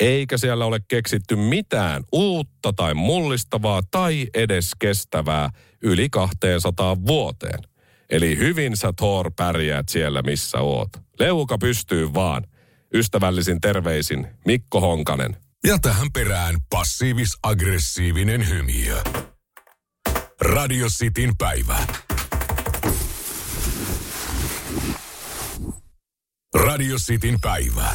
Eikä 0.00 0.38
siellä 0.38 0.64
ole 0.64 0.80
keksitty 0.88 1.36
mitään 1.36 2.04
uutta 2.12 2.72
tai 2.72 2.94
mullistavaa 2.94 3.82
tai 3.90 4.26
edes 4.34 4.70
kestävää 4.78 5.50
yli 5.82 6.08
200 6.10 6.96
vuoteen. 7.06 7.58
Eli 8.10 8.38
hyvin 8.38 8.76
sä 8.76 8.92
Thor 8.96 9.30
pärjäät 9.36 9.88
siellä, 9.88 10.22
missä 10.22 10.58
oot. 10.58 10.88
Leuka 11.18 11.58
pystyy 11.58 12.14
vaan. 12.14 12.44
Ystävällisin 12.94 13.60
terveisin 13.60 14.26
Mikko 14.46 14.80
Honkanen. 14.80 15.36
Ja 15.66 15.78
tähän 15.78 16.12
perään 16.12 16.54
passiivis-aggressiivinen 16.74 18.48
hymiö. 18.48 19.02
Radio 20.40 20.86
Cityn 20.86 21.36
päivä. 21.38 21.86
Radio 26.54 26.96
Cityn 26.96 27.40
päivä. 27.40 27.94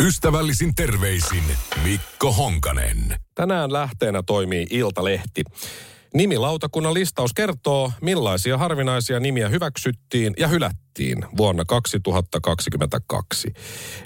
Ystävällisin 0.00 0.74
terveisin 0.74 1.44
Mikko 1.82 2.32
Honkanen. 2.32 3.16
Tänään 3.34 3.72
lähteenä 3.72 4.22
toimii 4.26 4.66
Iltalehti. 4.70 5.42
Nimilautakunnan 6.14 6.94
listaus 6.94 7.32
kertoo, 7.32 7.92
millaisia 8.00 8.58
harvinaisia 8.58 9.20
nimiä 9.20 9.48
hyväksyttiin 9.48 10.34
ja 10.38 10.48
hylättiin 10.48 11.24
vuonna 11.36 11.64
2022. 11.64 13.52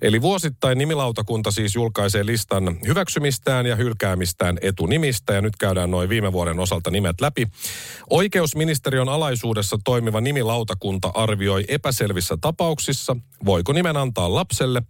Eli 0.03 0.23
vuosittain 0.23 0.79
nimilautakunta 0.79 1.51
siis 1.51 1.75
julkaisee 1.75 2.27
listan 2.27 2.79
hyväksymistään 2.87 3.67
ja 3.67 3.77
hylkäämistään 3.77 4.59
etunimistä 4.61 5.33
ja 5.33 5.41
nyt 5.41 5.57
käydään 5.57 5.91
noin 5.91 6.09
viime 6.09 6.33
vuoden 6.33 6.61
osalta 6.61 6.91
nimet 6.91 7.21
läpi. 7.21 7.49
Oikeusministeriön 8.11 9.09
alaisuudessa 9.09 9.79
toimiva 9.85 10.21
nimilautakunta 10.21 11.11
arvioi 11.15 11.65
epäselvissä 11.69 12.39
tapauksissa, 12.41 13.17
voiko 13.45 13.73
nimen 13.73 13.97
antaa 13.97 14.35
lapselle 14.35 14.83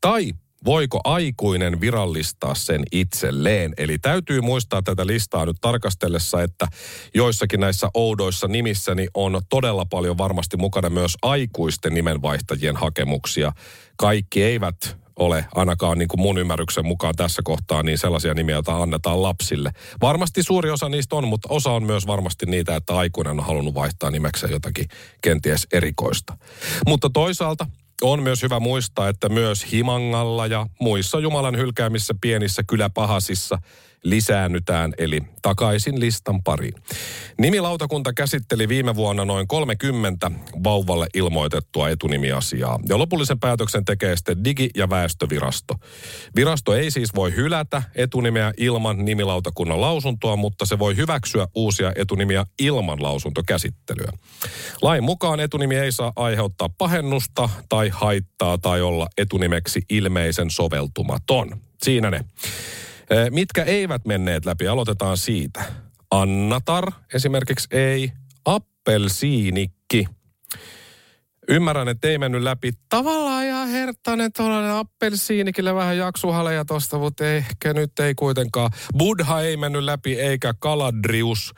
tai 0.00 0.32
voiko 0.64 1.00
aikuinen 1.04 1.80
virallistaa 1.80 2.54
sen 2.54 2.82
itselleen. 2.92 3.74
Eli 3.76 3.98
täytyy 3.98 4.40
muistaa 4.40 4.82
tätä 4.82 5.06
listaa 5.06 5.46
nyt 5.46 5.56
tarkastellessa, 5.60 6.42
että 6.42 6.66
joissakin 7.14 7.60
näissä 7.60 7.90
oudoissa 7.94 8.48
nimissäni 8.48 9.08
on 9.14 9.40
todella 9.48 9.84
paljon 9.84 10.18
varmasti 10.18 10.56
mukana 10.56 10.90
myös 10.90 11.16
aikuisten 11.22 11.94
nimenvaihtajien 11.94 12.76
hakemuksia. 12.76 13.52
Kaikki 13.96 14.42
eivät 14.42 15.00
ole 15.16 15.44
ainakaan 15.54 15.98
niin 15.98 16.08
kuin 16.08 16.20
mun 16.20 16.38
ymmärryksen 16.38 16.86
mukaan 16.86 17.14
tässä 17.16 17.42
kohtaa 17.44 17.82
niin 17.82 17.98
sellaisia 17.98 18.34
nimiä, 18.34 18.54
joita 18.54 18.82
annetaan 18.82 19.22
lapsille. 19.22 19.70
Varmasti 20.00 20.42
suuri 20.42 20.70
osa 20.70 20.88
niistä 20.88 21.16
on, 21.16 21.28
mutta 21.28 21.48
osa 21.50 21.70
on 21.70 21.82
myös 21.82 22.06
varmasti 22.06 22.46
niitä, 22.46 22.76
että 22.76 22.96
aikuinen 22.96 23.40
on 23.40 23.46
halunnut 23.46 23.74
vaihtaa 23.74 24.10
nimekseen 24.10 24.52
jotakin 24.52 24.86
kenties 25.20 25.66
erikoista. 25.72 26.36
Mutta 26.86 27.10
toisaalta 27.10 27.66
on 28.02 28.22
myös 28.22 28.42
hyvä 28.42 28.60
muistaa, 28.60 29.08
että 29.08 29.28
myös 29.28 29.72
Himangalla 29.72 30.46
ja 30.46 30.66
muissa 30.80 31.18
Jumalan 31.18 31.56
hylkäämissä 31.56 32.14
pienissä 32.20 32.62
kyläpahasissa 32.62 33.58
lisäännytään, 34.04 34.92
eli 34.98 35.20
takaisin 35.42 36.00
listan 36.00 36.42
pariin. 36.42 36.74
Nimilautakunta 37.38 38.12
käsitteli 38.12 38.68
viime 38.68 38.94
vuonna 38.94 39.24
noin 39.24 39.48
30 39.48 40.30
vauvalle 40.64 41.06
ilmoitettua 41.14 41.88
etunimiasiaa, 41.88 42.78
ja 42.88 42.98
lopullisen 42.98 43.40
päätöksen 43.40 43.84
tekee 43.84 44.16
sitten 44.16 44.44
Digi- 44.44 44.70
ja 44.76 44.90
Väestövirasto. 44.90 45.74
Virasto 46.36 46.74
ei 46.74 46.90
siis 46.90 47.14
voi 47.14 47.36
hylätä 47.36 47.82
etunimeä 47.94 48.52
ilman 48.56 49.04
nimilautakunnan 49.04 49.80
lausuntoa, 49.80 50.36
mutta 50.36 50.66
se 50.66 50.78
voi 50.78 50.96
hyväksyä 50.96 51.46
uusia 51.54 51.92
etunimiä 51.96 52.46
ilman 52.58 53.02
lausuntokäsittelyä. 53.02 54.12
Lain 54.82 55.04
mukaan 55.04 55.40
etunimi 55.40 55.76
ei 55.76 55.92
saa 55.92 56.12
aiheuttaa 56.16 56.68
pahennusta 56.78 57.48
tai 57.68 57.88
haittaa 57.88 58.58
tai 58.58 58.80
olla 58.82 59.08
etunimeksi 59.18 59.82
ilmeisen 59.90 60.50
soveltumaton. 60.50 61.60
Siinä 61.82 62.10
ne. 62.10 62.24
Mitkä 63.30 63.64
eivät 63.64 64.04
menneet 64.04 64.46
läpi, 64.46 64.68
aloitetaan 64.68 65.16
siitä. 65.16 65.64
Annatar 66.10 66.92
esimerkiksi 67.14 67.68
ei. 67.70 68.12
Appelsiinikki. 68.44 70.06
Ymmärrän, 71.48 71.88
että 71.88 72.08
ei 72.08 72.18
mennyt 72.18 72.42
läpi. 72.42 72.72
Tavallaan 72.88 73.44
ihan 73.44 73.68
herttainen 73.68 74.32
tuollainen 74.36 74.70
appelsiinikille 74.70 75.74
vähän 75.74 75.96
jaksuhaleja 75.98 76.64
tosta, 76.64 76.98
mutta 76.98 77.26
ehkä 77.26 77.72
nyt 77.72 77.98
ei 77.98 78.14
kuitenkaan. 78.14 78.70
Buddha 78.98 79.40
ei 79.40 79.56
mennyt 79.56 79.84
läpi 79.84 80.20
eikä 80.20 80.54
Kaladrius, 80.58 81.54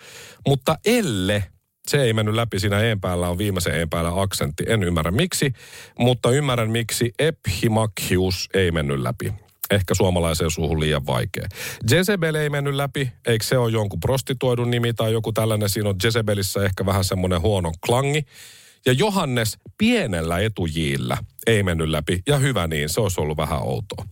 mutta 0.49 0.79
Elle 0.87 1.45
se 1.88 2.03
ei 2.03 2.12
mennyt 2.12 2.35
läpi. 2.35 2.61
Siinä 2.61 2.81
een 2.81 3.01
päällä 3.01 3.29
on 3.29 3.38
viimeisen 3.38 3.81
een 3.81 3.91
päällä 3.91 4.23
aksentti. 4.23 4.65
En 4.69 4.83
ymmärrä 4.83 5.11
miksi, 5.11 5.53
mutta 5.99 6.31
ymmärrän 6.31 6.71
miksi 6.71 7.12
Ephimachius 7.19 8.49
ei 8.55 8.71
mennyt 8.71 9.01
läpi 9.01 9.33
ehkä 9.73 9.95
suomalaiseen 9.95 10.51
suuhun 10.51 10.81
liian 10.81 11.07
vaikea. 11.07 11.49
Jezebel 11.91 12.35
ei 12.35 12.51
mennyt 12.51 12.75
läpi, 12.75 13.13
eikö 13.27 13.45
se 13.45 13.59
ole 13.59 13.73
jonkun 13.73 14.01
prostituoidun 14.01 14.71
nimi 14.71 14.93
tai 14.93 15.13
joku 15.13 15.33
tällainen. 15.33 15.69
Siinä 15.69 15.89
on 15.89 15.97
Jezebelissä 16.05 16.65
ehkä 16.65 16.87
vähän 16.87 17.05
semmoinen 17.05 17.41
huono 17.41 17.73
klangi. 17.87 18.27
Ja 18.87 18.93
Johannes 18.93 19.59
pienellä 19.79 20.39
etujillä 20.39 21.19
ei 21.47 21.63
mennyt 21.63 21.89
läpi, 21.89 22.23
ja 22.27 22.39
hyvä 22.39 22.67
niin, 22.67 22.89
se 22.89 23.01
olisi 23.01 23.21
ollut 23.21 23.37
vähän 23.37 23.63
outoa. 23.63 24.05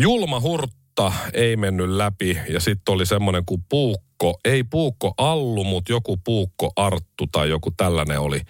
Julma 0.00 0.40
Hurtta 0.40 1.12
ei 1.32 1.56
mennyt 1.56 1.90
läpi, 1.90 2.38
ja 2.48 2.60
sitten 2.60 2.92
oli 2.92 3.06
semmoinen 3.06 3.44
kuin 3.46 3.64
Puukko, 3.68 4.40
ei 4.44 4.64
Puukko 4.64 5.14
Allu, 5.16 5.64
mutta 5.64 5.92
joku 5.92 6.16
Puukko 6.16 6.72
Arttu 6.76 7.26
tai 7.32 7.48
joku 7.48 7.70
tällainen 7.76 8.20
oli. 8.20 8.40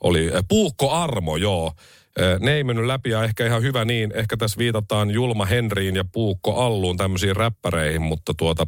oli 0.00 0.30
Puukko 0.48 0.90
Armo, 0.90 1.36
joo 1.36 1.72
ne 2.40 2.54
ei 2.54 2.64
mennyt 2.64 2.86
läpi 2.86 3.10
ja 3.10 3.24
ehkä 3.24 3.46
ihan 3.46 3.62
hyvä 3.62 3.84
niin. 3.84 4.12
Ehkä 4.14 4.36
tässä 4.36 4.58
viitataan 4.58 5.10
Julma 5.10 5.44
Henriin 5.44 5.96
ja 5.96 6.04
Puukko 6.12 6.54
Alluun 6.54 6.96
tämmöisiin 6.96 7.36
räppäreihin, 7.36 8.02
mutta 8.02 8.34
tuota, 8.36 8.66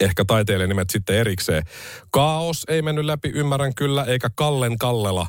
ehkä 0.00 0.24
taiteilijanimet 0.24 0.90
sitten 0.90 1.16
erikseen. 1.16 1.62
Kaos 2.10 2.64
ei 2.68 2.82
mennyt 2.82 3.04
läpi, 3.04 3.28
ymmärrän 3.28 3.74
kyllä, 3.74 4.04
eikä 4.04 4.30
Kallen 4.34 4.78
Kallela. 4.78 5.26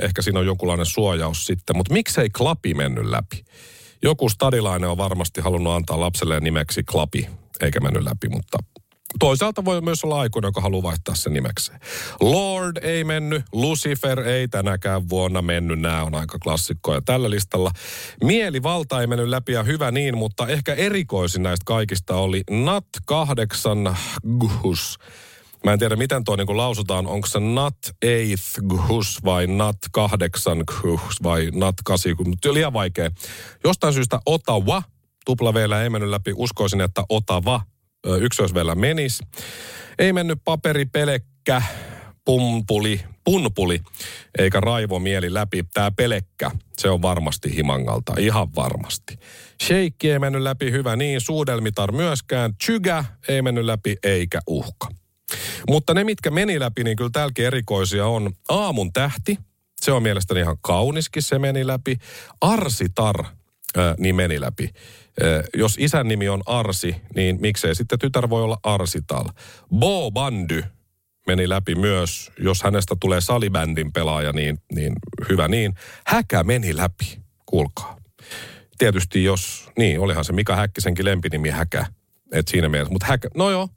Ehkä 0.00 0.22
siinä 0.22 0.40
on 0.40 0.46
jonkunlainen 0.46 0.86
suojaus 0.86 1.46
sitten, 1.46 1.76
mutta 1.76 1.92
miksei 1.92 2.30
Klapi 2.30 2.74
mennyt 2.74 3.06
läpi? 3.06 3.44
Joku 4.02 4.28
stadilainen 4.28 4.90
on 4.90 4.96
varmasti 4.96 5.40
halunnut 5.40 5.72
antaa 5.72 6.00
lapselleen 6.00 6.42
nimeksi 6.42 6.82
Klapi, 6.82 7.28
eikä 7.60 7.80
mennyt 7.80 8.02
läpi, 8.02 8.28
mutta 8.28 8.58
Toisaalta 9.18 9.64
voi 9.64 9.80
myös 9.80 10.04
olla 10.04 10.20
aikuinen, 10.20 10.48
joka 10.48 10.60
haluaa 10.60 10.82
vaihtaa 10.82 11.14
sen 11.14 11.32
nimekseen. 11.32 11.80
Lord 12.20 12.76
ei 12.82 13.04
mennyt, 13.04 13.42
Lucifer 13.52 14.20
ei 14.20 14.48
tänäkään 14.48 15.08
vuonna 15.08 15.42
mennyt, 15.42 15.80
nämä 15.80 16.04
on 16.04 16.14
aika 16.14 16.38
klassikkoja 16.38 17.00
tällä 17.02 17.30
listalla. 17.30 17.70
Mielivalta 18.24 19.00
ei 19.00 19.06
mennyt 19.06 19.28
läpi 19.28 19.52
ja 19.52 19.62
hyvä 19.62 19.90
niin, 19.90 20.18
mutta 20.18 20.48
ehkä 20.48 20.74
erikoisin 20.74 21.42
näistä 21.42 21.64
kaikista 21.64 22.16
oli 22.16 22.42
Nat 22.50 22.86
8 23.06 23.96
Gus. 24.38 24.98
Mä 25.64 25.72
en 25.72 25.78
tiedä, 25.78 25.96
miten 25.96 26.24
tuo 26.24 26.36
niin 26.36 26.56
lausutaan. 26.56 27.06
Onko 27.06 27.26
se 27.26 27.40
Nat 27.40 27.76
8 28.00 28.64
Gus 28.68 29.18
vai 29.24 29.46
Nat 29.46 29.78
8 29.92 30.58
Gus 30.82 31.22
vai 31.22 31.50
Nat 31.54 31.74
8 31.84 32.14
Mutta 32.24 32.54
liian 32.54 32.72
vaikea. 32.72 33.10
Jostain 33.64 33.94
syystä 33.94 34.20
Ottawa, 34.26 34.82
tupla 35.24 35.52
ei 35.82 35.90
mennyt 35.90 36.10
läpi. 36.10 36.32
Uskoisin, 36.36 36.80
että 36.80 37.04
Otava 37.08 37.60
ykkösvellä 38.20 38.74
menis. 38.74 39.20
Ei 39.98 40.12
mennyt 40.12 40.38
paperi 40.44 40.84
pelekkä, 40.84 41.62
pumpuli, 42.24 43.00
punpuli, 43.24 43.80
eikä 44.38 44.60
raivo 44.60 44.98
mieli 44.98 45.34
läpi. 45.34 45.62
Tämä 45.74 45.90
pelekkä, 45.90 46.50
se 46.78 46.90
on 46.90 47.02
varmasti 47.02 47.56
himangalta, 47.56 48.14
ihan 48.18 48.54
varmasti. 48.54 49.18
Sheikki 49.62 50.10
ei 50.10 50.18
mennyt 50.18 50.42
läpi, 50.42 50.70
hyvä 50.70 50.96
niin. 50.96 51.20
Suudelmitar 51.20 51.92
myöskään. 51.92 52.54
Chygä 52.64 53.04
ei 53.28 53.42
mennyt 53.42 53.64
läpi, 53.64 53.96
eikä 54.02 54.40
uhka. 54.46 54.88
Mutta 55.68 55.94
ne, 55.94 56.04
mitkä 56.04 56.30
meni 56.30 56.60
läpi, 56.60 56.84
niin 56.84 56.96
kyllä 56.96 57.10
täälläkin 57.12 57.44
erikoisia 57.44 58.06
on. 58.06 58.32
Aamun 58.48 58.92
tähti, 58.92 59.38
se 59.80 59.92
on 59.92 60.02
mielestäni 60.02 60.40
ihan 60.40 60.58
kauniskin, 60.60 61.22
se 61.22 61.38
meni 61.38 61.66
läpi. 61.66 61.96
Arsitar, 62.40 63.24
ää, 63.76 63.94
niin 63.98 64.14
meni 64.14 64.40
läpi 64.40 64.70
jos 65.54 65.76
isän 65.78 66.08
nimi 66.08 66.28
on 66.28 66.42
Arsi, 66.46 66.96
niin 67.14 67.40
miksei 67.40 67.74
sitten 67.74 67.98
tytär 67.98 68.30
voi 68.30 68.42
olla 68.42 68.58
Arsital. 68.62 69.24
Bo 69.74 70.10
Bandy 70.10 70.64
meni 71.26 71.48
läpi 71.48 71.74
myös. 71.74 72.32
Jos 72.38 72.62
hänestä 72.62 72.96
tulee 73.00 73.20
salibändin 73.20 73.92
pelaaja, 73.92 74.32
niin, 74.32 74.58
niin 74.72 74.92
hyvä 75.28 75.48
niin. 75.48 75.74
Häkä 76.06 76.44
meni 76.44 76.76
läpi, 76.76 77.18
kuulkaa. 77.46 77.96
Tietysti 78.78 79.24
jos, 79.24 79.70
niin 79.78 80.00
olihan 80.00 80.24
se 80.24 80.32
Mika 80.32 80.56
Häkkisenkin 80.56 81.04
lempinimi 81.04 81.50
Häkä. 81.50 81.86
Et 82.32 82.48
siinä 82.48 82.68
mielessä, 82.68 82.92
mutta 82.92 83.06
Häkä, 83.06 83.28
no 83.34 83.50
joo, 83.50 83.68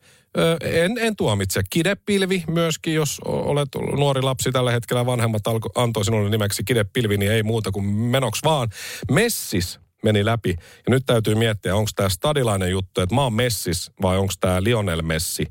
en, 0.61 0.97
en 0.97 1.15
tuomitse. 1.15 1.61
Kidepilvi 1.69 2.43
myöskin, 2.47 2.93
jos 2.93 3.21
olet 3.25 3.69
nuori 3.97 4.21
lapsi 4.21 4.51
tällä 4.51 4.71
hetkellä, 4.71 5.05
vanhemmat 5.05 5.47
alko, 5.47 5.69
antoi 5.75 6.05
sinulle 6.05 6.29
nimeksi 6.29 6.63
Kidepilvi, 6.63 7.17
niin 7.17 7.31
ei 7.31 7.43
muuta 7.43 7.71
kuin 7.71 7.85
menoks 7.85 8.39
vaan. 8.43 8.69
Messis 9.11 9.79
meni 10.03 10.25
läpi. 10.25 10.49
Ja 10.59 10.89
nyt 10.89 11.03
täytyy 11.05 11.35
miettiä, 11.35 11.75
onko 11.75 11.91
tämä 11.95 12.09
stadilainen 12.09 12.71
juttu, 12.71 13.01
että 13.01 13.15
mä 13.15 13.23
oon 13.23 13.33
Messis 13.33 13.91
vai 14.01 14.17
onko 14.17 14.33
tämä 14.39 14.63
Lionel 14.63 15.01
Messi 15.01 15.45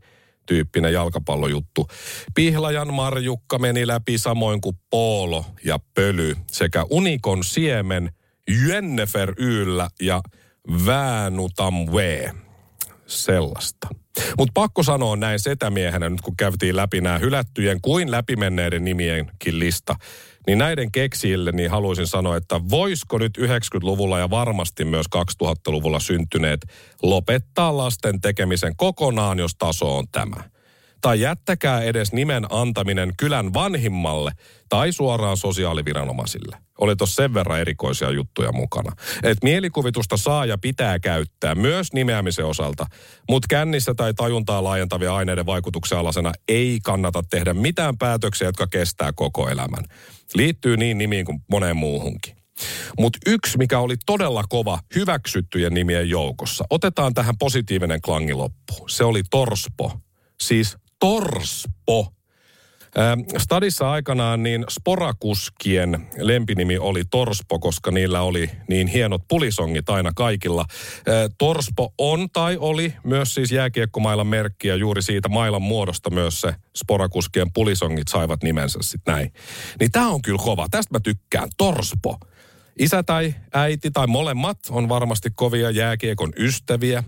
tyyppinen 0.47 0.93
jalkapallojuttu. 0.93 1.87
Pihlajan 2.35 2.95
Marjukka 2.95 3.59
meni 3.59 3.87
läpi 3.87 4.19
samoin 4.19 4.61
kuin 4.61 4.77
Poolo 4.91 5.47
ja 5.65 5.79
Pöly 5.95 6.37
sekä 6.51 6.85
Unikon 6.91 7.45
Siemen, 7.45 8.13
Jennefer 8.67 9.35
Yllä 9.39 9.89
ja 10.01 10.23
Väänutam 10.87 11.75
V. 11.75 12.29
sellaista. 13.07 13.89
Mutta 14.39 14.53
pakko 14.55 14.83
sanoa 14.83 15.17
näin 15.17 15.41
setämiehenä, 15.41 16.09
nyt 16.09 16.21
kun 16.21 16.37
käytiin 16.37 16.77
läpi 16.77 17.01
nämä 17.01 17.19
hylättyjen 17.19 17.81
kuin 17.83 18.11
läpimenneiden 18.11 18.85
nimienkin 18.85 19.59
lista, 19.59 19.95
niin 20.47 20.59
näiden 20.59 20.93
keksijille 20.93 21.53
niin 21.53 21.71
haluaisin 21.71 22.07
sanoa, 22.07 22.37
että 22.37 22.61
voisiko 22.71 23.19
nyt 23.19 23.39
90-luvulla 23.39 24.19
ja 24.19 24.31
varmasti 24.31 24.85
myös 24.85 25.07
2000-luvulla 25.17 26.01
syntyneet 26.01 26.61
lopettaa 27.03 27.77
lasten 27.77 28.21
tekemisen 28.21 28.77
kokonaan, 28.77 29.39
jos 29.39 29.55
taso 29.59 29.99
on 29.99 30.05
tämä. 30.13 30.37
Tai 31.01 31.21
jättäkää 31.21 31.83
edes 31.83 32.13
nimen 32.13 32.47
antaminen 32.51 33.13
kylän 33.17 33.55
vanhimmalle 33.55 34.33
tai 34.69 34.93
suoraan 34.93 35.37
sosiaaliviranomaisille. 35.37 36.68
Oli 36.79 36.97
tuossa 36.97 37.23
sen 37.23 37.35
verran 37.35 37.61
erikoisia 37.61 38.11
juttuja 38.11 38.53
mukana. 38.53 38.93
Et 39.23 39.39
mielikuvitusta 39.43 40.17
saa 40.17 40.47
ja 40.47 40.59
pitää 40.59 40.99
käyttää 40.99 41.55
myös 41.55 41.93
nimeämisen 41.93 42.47
osalta, 42.47 42.87
mutta 43.31 43.47
kännissä 43.51 43.95
tai 43.95 44.15
tajuntaa 44.15 44.65
laajentavia 44.65 45.15
aineiden 45.15 45.47
vaikutuksen 45.47 45.99
alasena 45.99 46.33
ei 46.49 46.79
kannata 46.85 47.23
tehdä 47.31 47.55
mitään 47.55 47.99
päätöksiä, 47.99 48.49
jotka 48.49 48.67
kestää 48.67 49.13
koko 49.13 49.49
elämän. 49.49 49.85
Liittyy 50.35 50.77
niin 50.77 50.99
nimiin 50.99 51.25
kuin 51.25 51.39
moneen 51.51 51.77
muuhunkin. 51.77 52.39
Mutta 52.99 53.19
yksi, 53.27 53.59
mikä 53.59 53.79
oli 53.79 53.95
todella 54.07 54.45
kova 54.49 54.79
hyväksyttyjen 54.95 55.75
nimien 55.75 56.09
joukossa, 56.09 56.65
otetaan 56.71 57.15
tähän 57.15 57.39
positiivinen 57.39 58.01
klangi 58.01 58.35
loppu. 58.35 58.89
Se 58.89 59.05
oli 59.05 59.23
Torspo. 59.31 59.93
Siis 60.41 60.77
Torspo. 61.01 62.13
Stadissa 63.39 63.91
aikanaan 63.91 64.43
niin 64.43 64.65
sporakuskien 64.71 66.09
lempinimi 66.19 66.79
oli 66.79 67.03
Torspo, 67.11 67.59
koska 67.59 67.91
niillä 67.91 68.23
oli 68.23 68.51
niin 68.69 68.87
hienot 68.87 69.23
pulisongit 69.29 69.91
aina 69.91 70.13
kaikilla. 70.17 70.65
Torspo 71.39 71.95
on 71.99 72.29
tai 72.33 72.57
oli 72.61 72.95
myös 73.05 73.35
siis 73.35 73.53
jääkiekkomailan 73.53 74.27
merkki 74.27 74.69
ja 74.69 74.77
juuri 74.77 75.03
siitä 75.03 75.29
mailan 75.29 75.63
muodosta 75.63 76.11
myös 76.11 76.41
se 76.41 76.55
sporakuskien 76.77 77.53
pulisongit 77.53 78.09
saivat 78.09 78.43
nimensä 78.43 78.79
sitten 78.83 79.15
näin. 79.15 79.33
Niin 79.81 79.93
tämä 79.93 80.09
on 80.09 80.23
kyllä 80.23 80.43
kova. 80.45 80.67
Tästä 80.71 80.95
mä 80.95 81.01
tykkään. 81.01 81.49
Torspo. 81.57 82.19
Isä 82.79 83.03
tai 83.03 83.35
äiti 83.55 83.91
tai 83.91 84.07
molemmat 84.07 84.59
on 84.71 84.89
varmasti 84.89 85.31
kovia 85.35 85.71
jääkiekon 85.71 86.33
ystäviä. 86.37 87.05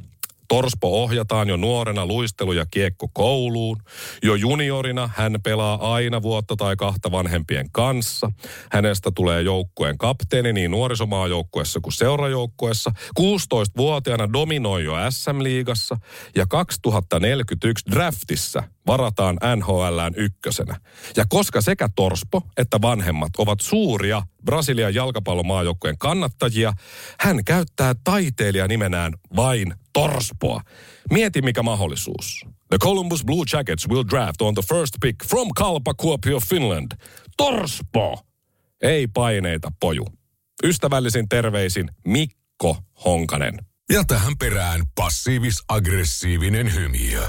Torspo 0.51 1.03
ohjataan 1.03 1.49
jo 1.49 1.57
nuorena 1.57 2.07
luistelu- 2.07 2.53
ja 2.53 2.67
kiekko 2.71 3.09
kouluun. 3.13 3.83
Jo 4.23 4.35
juniorina 4.35 5.11
hän 5.17 5.37
pelaa 5.43 5.95
aina 5.95 6.23
vuotta 6.23 6.57
tai 6.57 6.77
kahta 6.77 7.11
vanhempien 7.11 7.71
kanssa. 7.73 8.33
Hänestä 8.73 9.11
tulee 9.15 9.43
joukkueen 9.43 9.99
kapteeni 9.99 10.53
niin 10.53 10.71
nuorisomaajoukkuessa 10.71 11.81
kuin 11.81 11.93
seurajoukkuessa. 11.93 12.93
16-vuotiaana 13.21 14.33
dominoi 14.33 14.85
jo 14.85 14.95
SM-liigassa 15.11 15.97
ja 16.37 16.47
2041 16.47 17.91
draftissa 17.91 18.63
varataan 18.91 19.39
NHLään 19.57 20.13
ykkösenä. 20.17 20.81
Ja 21.17 21.25
koska 21.29 21.61
sekä 21.61 21.89
Torspo 21.97 22.43
että 22.57 22.83
vanhemmat 22.83 23.31
ovat 23.39 23.61
suuria 23.61 24.23
Brasilian 24.45 24.95
jalkapallomaajoukkueen 24.95 25.99
kannattajia, 25.99 26.73
hän 27.21 27.45
käyttää 27.45 27.95
taiteilija 28.05 28.69
nimenään 28.69 29.13
vain 29.37 29.75
Torspoa. 29.93 30.61
Mieti 31.11 31.43
mikä 31.43 31.63
mahdollisuus. 31.63 32.45
The 32.69 32.79
Columbus 32.79 33.25
Blue 33.25 33.45
Jackets 33.53 33.89
will 33.89 34.05
draft 34.11 34.43
on 34.43 34.55
the 34.55 34.63
first 34.69 34.95
pick 35.01 35.17
from 35.29 35.49
Kalpa 35.57 35.95
Kuopio, 35.95 36.41
Finland. 36.41 36.93
Torspo! 37.37 38.19
Ei 38.83 39.07
paineita, 39.07 39.73
poju. 39.81 40.07
Ystävällisin 40.65 41.29
terveisin 41.29 41.89
Mikko 42.07 42.77
Honkanen. 43.05 43.55
Ja 43.93 44.05
tähän 44.05 44.33
perään 44.39 44.81
passiivis-aggressiivinen 45.01 46.75
hymiö. 46.75 47.29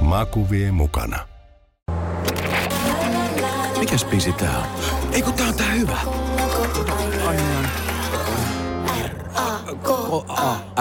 Maku 0.00 0.50
vie 0.50 0.72
mukana. 0.72 1.18
Mikäs 3.78 4.04
biisi 4.04 4.32
tää 4.32 4.58
on? 4.58 4.66
Ei 5.12 5.22
kun 5.22 5.32
tää 5.32 5.48
on 5.48 5.54
tää 5.54 5.72
hyvä. 5.72 5.96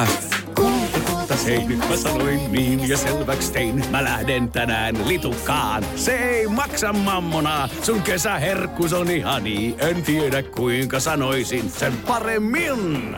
F. 0.05 0.39
Hei, 1.45 1.67
nyt 1.67 1.89
mä 1.89 1.97
sanoin 1.97 2.51
niin 2.51 2.89
ja 2.89 2.97
selväks 2.97 3.51
tein. 3.51 3.83
Mä 3.91 4.03
lähden 4.03 4.51
tänään 4.51 5.07
litukaan. 5.07 5.85
Se 5.95 6.17
ei 6.17 6.47
maksa 6.47 6.93
mammona. 6.93 7.69
Sun 7.83 8.01
kesäherkkus 8.01 8.93
on 8.93 9.11
ihani. 9.11 9.75
En 9.77 10.03
tiedä 10.03 10.43
kuinka 10.43 10.99
sanoisin 10.99 11.69
sen 11.69 11.93
paremmin. 12.07 13.15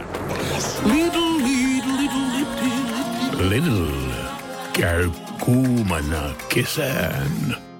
Little, 0.86 1.22
little, 1.44 1.94
little, 1.98 2.38
little, 2.38 3.50
little. 3.50 4.16
Käy 4.74 5.10
kuumana 5.46 6.34
kesään. 6.50 7.71